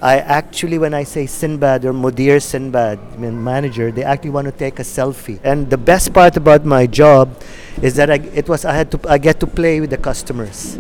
I 0.02 0.18
actually, 0.18 0.80
when 0.80 0.96
I 0.96 1.04
say 1.04 1.28
Sinbad 1.28 1.86
or 1.86 1.94
Mudir 1.94 2.42
Sinbad, 2.42 2.98
I 2.98 3.18
mean 3.18 3.44
manager, 3.44 3.92
they 3.92 4.04
actually 4.04 4.32
want 4.32 4.46
to 4.46 4.52
take 4.52 4.80
a 4.80 4.84
selfie. 4.84 5.40
And 5.44 5.70
the 5.70 5.78
best 5.78 6.12
part 6.12 6.36
about 6.38 6.66
my 6.66 6.88
job 6.88 7.38
is 7.84 7.96
that 7.96 8.10
I, 8.10 8.16
it 8.34 8.50
was 8.50 8.66
I 8.66 8.74
had 8.74 8.90
to 8.92 9.00
I 9.08 9.20
get 9.20 9.40
to 9.42 9.48
play 9.48 9.80
with 9.80 9.92
the 9.92 9.98
customers. 9.98 10.80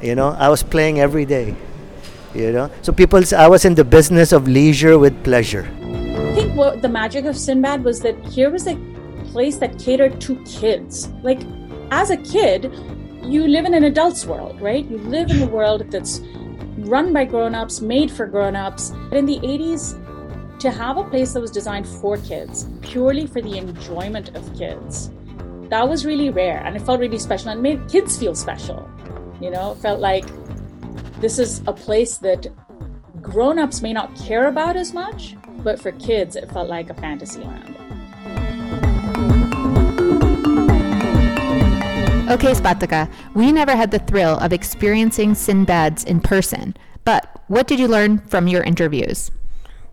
You 0.00 0.14
know, 0.14 0.36
I 0.38 0.48
was 0.48 0.62
playing 0.62 1.00
every 1.00 1.26
day. 1.26 1.54
You 2.34 2.50
know, 2.50 2.70
so 2.82 2.92
people, 2.92 3.22
I 3.36 3.46
was 3.46 3.64
in 3.64 3.76
the 3.76 3.84
business 3.84 4.32
of 4.32 4.48
leisure 4.48 4.98
with 4.98 5.22
pleasure. 5.22 5.68
I 5.82 6.34
think 6.34 6.56
what 6.56 6.82
the 6.82 6.88
magic 6.88 7.26
of 7.26 7.36
Sinbad 7.36 7.84
was 7.84 8.00
that 8.00 8.16
here 8.26 8.50
was 8.50 8.66
a 8.66 8.74
place 9.34 9.56
that 9.56 9.78
catered 9.78 10.20
to 10.20 10.36
kids. 10.44 11.08
Like, 11.22 11.40
as 11.90 12.10
a 12.10 12.16
kid, 12.16 12.72
you 13.22 13.48
live 13.48 13.64
in 13.64 13.74
an 13.74 13.84
adult's 13.84 14.24
world, 14.24 14.60
right? 14.60 14.84
You 14.88 14.98
live 14.98 15.30
in 15.30 15.42
a 15.42 15.46
world 15.46 15.90
that's 15.90 16.20
run 16.78 17.12
by 17.12 17.24
grown-ups, 17.24 17.80
made 17.80 18.10
for 18.12 18.26
grown-ups. 18.26 18.92
But 19.08 19.18
in 19.18 19.26
the 19.26 19.40
80s, 19.40 19.98
to 20.60 20.70
have 20.70 20.98
a 20.98 21.04
place 21.04 21.32
that 21.32 21.40
was 21.40 21.50
designed 21.50 21.88
for 21.88 22.16
kids, 22.18 22.68
purely 22.80 23.26
for 23.26 23.42
the 23.42 23.58
enjoyment 23.58 24.36
of 24.36 24.42
kids, 24.56 25.10
that 25.68 25.88
was 25.88 26.06
really 26.06 26.30
rare 26.30 26.62
and 26.64 26.76
it 26.76 26.82
felt 26.82 27.00
really 27.00 27.18
special 27.18 27.48
and 27.50 27.60
made 27.60 27.88
kids 27.88 28.16
feel 28.16 28.34
special. 28.34 28.88
You 29.40 29.50
know, 29.50 29.72
it 29.72 29.78
felt 29.78 30.00
like 30.00 30.26
this 31.20 31.38
is 31.38 31.60
a 31.66 31.72
place 31.72 32.18
that 32.18 32.46
grown-ups 33.20 33.82
may 33.82 33.92
not 33.92 34.14
care 34.14 34.46
about 34.46 34.76
as 34.76 34.94
much, 34.94 35.34
but 35.64 35.80
for 35.80 35.90
kids 35.92 36.36
it 36.36 36.50
felt 36.52 36.68
like 36.68 36.90
a 36.90 36.94
fantasy 36.94 37.40
land. 37.40 37.74
Okay, 42.34 42.52
Spatika, 42.52 43.08
we 43.34 43.52
never 43.52 43.76
had 43.76 43.90
the 43.90 44.00
thrill 44.00 44.38
of 44.38 44.52
experiencing 44.52 45.34
Sinbad's 45.34 46.02
in 46.04 46.20
person, 46.20 46.76
but 47.04 47.42
what 47.46 47.66
did 47.66 47.78
you 47.78 47.86
learn 47.86 48.18
from 48.18 48.48
your 48.48 48.62
interviews? 48.62 49.30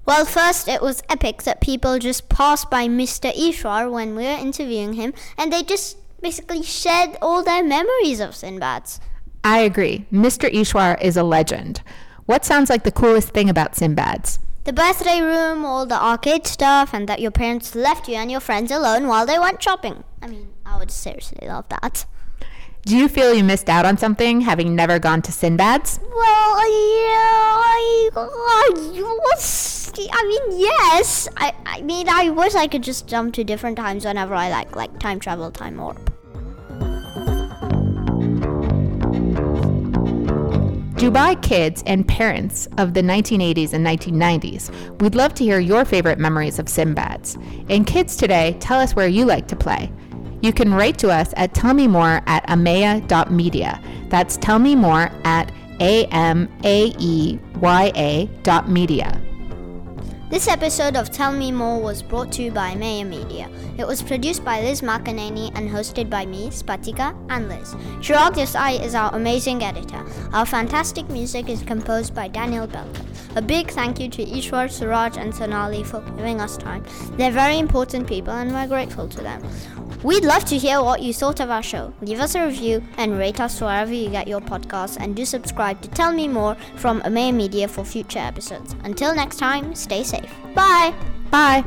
Well, 0.06 0.26
first, 0.26 0.67
it 0.67 0.82
was 0.82 1.04
epic 1.10 1.43
that 1.43 1.62
people 1.62 2.00
just 2.00 2.30
passed 2.30 2.71
by 2.71 2.88
Mr. 2.88 3.32
Ishwar 3.34 3.91
when 3.91 4.15
we 4.15 4.24
were 4.24 4.30
interviewing 4.30 4.93
him 4.93 5.13
and 5.38 5.54
they 5.54 5.62
just 5.62 5.97
basically 6.21 6.63
shared 6.63 7.17
all 7.21 7.43
their 7.43 7.63
memories 7.63 8.19
of 8.19 8.32
Sinbad's. 8.32 9.00
I 9.43 9.60
agree. 9.60 10.06
Mr. 10.12 10.52
Ishwar 10.52 11.02
is 11.02 11.17
a 11.17 11.24
legend. 11.24 11.82
What 12.26 12.45
sounds 12.45 12.69
like 12.69 12.84
the 12.84 12.91
coolest 12.91 13.30
thing 13.30 13.50
about 13.50 13.74
Sinbad's? 13.74 14.39
The 14.63 14.74
birthday 14.74 15.21
room, 15.21 15.65
all 15.65 15.88
the 15.88 16.00
arcade 16.00 16.45
stuff, 16.45 16.93
and 16.93 17.10
that 17.10 17.19
your 17.19 17.32
parents 17.32 17.74
left 17.74 18.08
you 18.08 18.13
and 18.15 18.30
your 18.30 18.39
friends 18.39 18.69
alone 18.69 19.08
while 19.08 19.26
they 19.26 19.39
went 19.39 19.62
shopping. 19.62 20.04
I 20.21 20.28
mean, 20.28 20.50
I 20.63 20.78
would 20.78 20.91
seriously 20.91 21.47
love 21.47 21.67
that. 21.69 22.06
Do 22.86 22.95
you 22.95 23.08
feel 23.08 23.34
you 23.34 23.43
missed 23.43 23.69
out 23.69 23.86
on 23.86 23.97
something 23.97 24.41
having 24.41 24.76
never 24.76 25.00
gone 25.00 25.24
to 25.24 25.32
Sinbad's? 25.32 26.00
Well, 26.00 26.12
yeah, 26.13 27.58
I, 27.58 28.10
I, 28.15 28.69
was, 29.02 29.91
I 29.97 30.24
mean, 30.28 30.60
yes. 30.60 31.28
I, 31.38 31.54
I 31.65 31.82
mean, 31.82 32.08
I 32.08 32.30
wish 32.30 32.54
I 32.54 32.67
could 32.67 32.84
just 32.84 33.08
jump 33.08 33.34
to 33.36 33.43
different 33.43 33.78
times 33.78 34.06
whenever 34.06 34.36
I 34.36 34.52
like, 34.52 34.76
like 34.76 35.00
time 35.00 35.19
travel, 35.19 35.50
time 35.50 35.78
warp. 35.78 36.11
Dubai 41.01 41.41
kids 41.41 41.81
and 41.87 42.07
parents 42.07 42.67
of 42.77 42.93
the 42.93 43.01
1980s 43.01 43.73
and 43.73 43.83
1990s, 43.83 45.01
we'd 45.01 45.15
love 45.15 45.33
to 45.33 45.43
hear 45.43 45.57
your 45.57 45.83
favorite 45.83 46.19
memories 46.19 46.59
of 46.59 46.67
Sinbad's. 46.67 47.39
And 47.69 47.87
kids 47.87 48.15
today, 48.15 48.55
tell 48.59 48.79
us 48.79 48.95
where 48.95 49.07
you 49.07 49.25
like 49.25 49.47
to 49.47 49.55
play. 49.55 49.91
You 50.43 50.53
can 50.53 50.71
write 50.71 50.99
to 50.99 51.09
us 51.09 51.33
at 51.37 51.55
tellmemore 51.55 52.21
at 52.27 52.45
amaeya.media. 52.47 53.81
That's 54.09 54.37
tell 54.37 54.59
me 54.59 54.75
more 54.75 55.09
at 55.23 55.51
A-M-A-E-Y-A 55.79 56.59
dot 58.43 58.69
media. 58.69 59.21
This 60.32 60.48
episode 60.48 60.96
of 60.96 61.12
Tell 61.12 61.34
Me 61.34 61.52
More 61.52 61.82
was 61.82 62.02
brought 62.02 62.32
to 62.32 62.41
you 62.41 62.52
by 62.52 62.74
Amaeya 62.74 63.06
Media. 63.06 63.50
It 63.78 63.86
was 63.86 64.02
produced 64.02 64.46
by 64.46 64.62
Liz 64.62 64.80
McEnaney 64.80 65.52
and 65.56 65.70
hosted 65.70 66.10
by 66.10 66.26
me, 66.26 66.48
Spatika, 66.52 67.13
and 67.30 67.50
Liz. 67.50 67.74
Chirag 68.00 68.36
Desai 68.36 68.82
is 68.82 68.96
our 68.96 69.13
amazing 69.13 69.62
editor. 69.62 70.02
Our 70.32 70.46
fantastic 70.46 71.10
music 71.10 71.50
is 71.50 71.62
composed 71.63 72.15
by 72.15 72.30
Daniel 72.30 72.65
Belquer. 72.65 73.06
A 73.36 73.41
big 73.41 73.72
thank 73.72 74.00
you 74.00 74.08
to 74.08 74.24
Ishwar, 74.24 74.72
Suraj, 74.72 75.17
and 75.17 75.36
Sonali 75.36 75.84
for 75.84 76.00
giving 76.15 76.39
us 76.39 76.56
time. 76.56 76.86
They're 77.17 77.30
very 77.30 77.60
important 77.60 78.08
people 78.08 78.32
and 78.32 78.54
we're 78.54 78.67
grateful 78.67 79.10
to 79.10 79.22
them. 79.22 79.44
We'd 80.03 80.25
love 80.25 80.45
to 80.45 80.57
hear 80.57 80.81
what 80.81 81.01
you 81.01 81.13
thought 81.13 81.39
of 81.39 81.51
our 81.51 81.61
show. 81.61 81.93
Leave 82.01 82.19
us 82.19 82.35
a 82.35 82.45
review 82.45 82.83
and 82.97 83.17
rate 83.17 83.39
us 83.39 83.61
wherever 83.61 83.93
you 83.93 84.09
get 84.09 84.27
your 84.27 84.41
podcasts 84.41 84.97
and 84.99 85.15
do 85.15 85.25
subscribe 85.25 85.81
to 85.81 85.89
Tell 85.89 86.11
Me 86.11 86.27
More 86.27 86.55
from 86.75 87.01
Amaeya 87.01 87.33
Media 87.33 87.67
for 87.67 87.85
future 87.85 88.19
episodes. 88.19 88.75
Until 88.83 89.13
next 89.13 89.37
time, 89.37 89.75
stay 89.75 90.03
safe. 90.03 90.31
Bye! 90.55 90.93
Bye! 91.29 91.63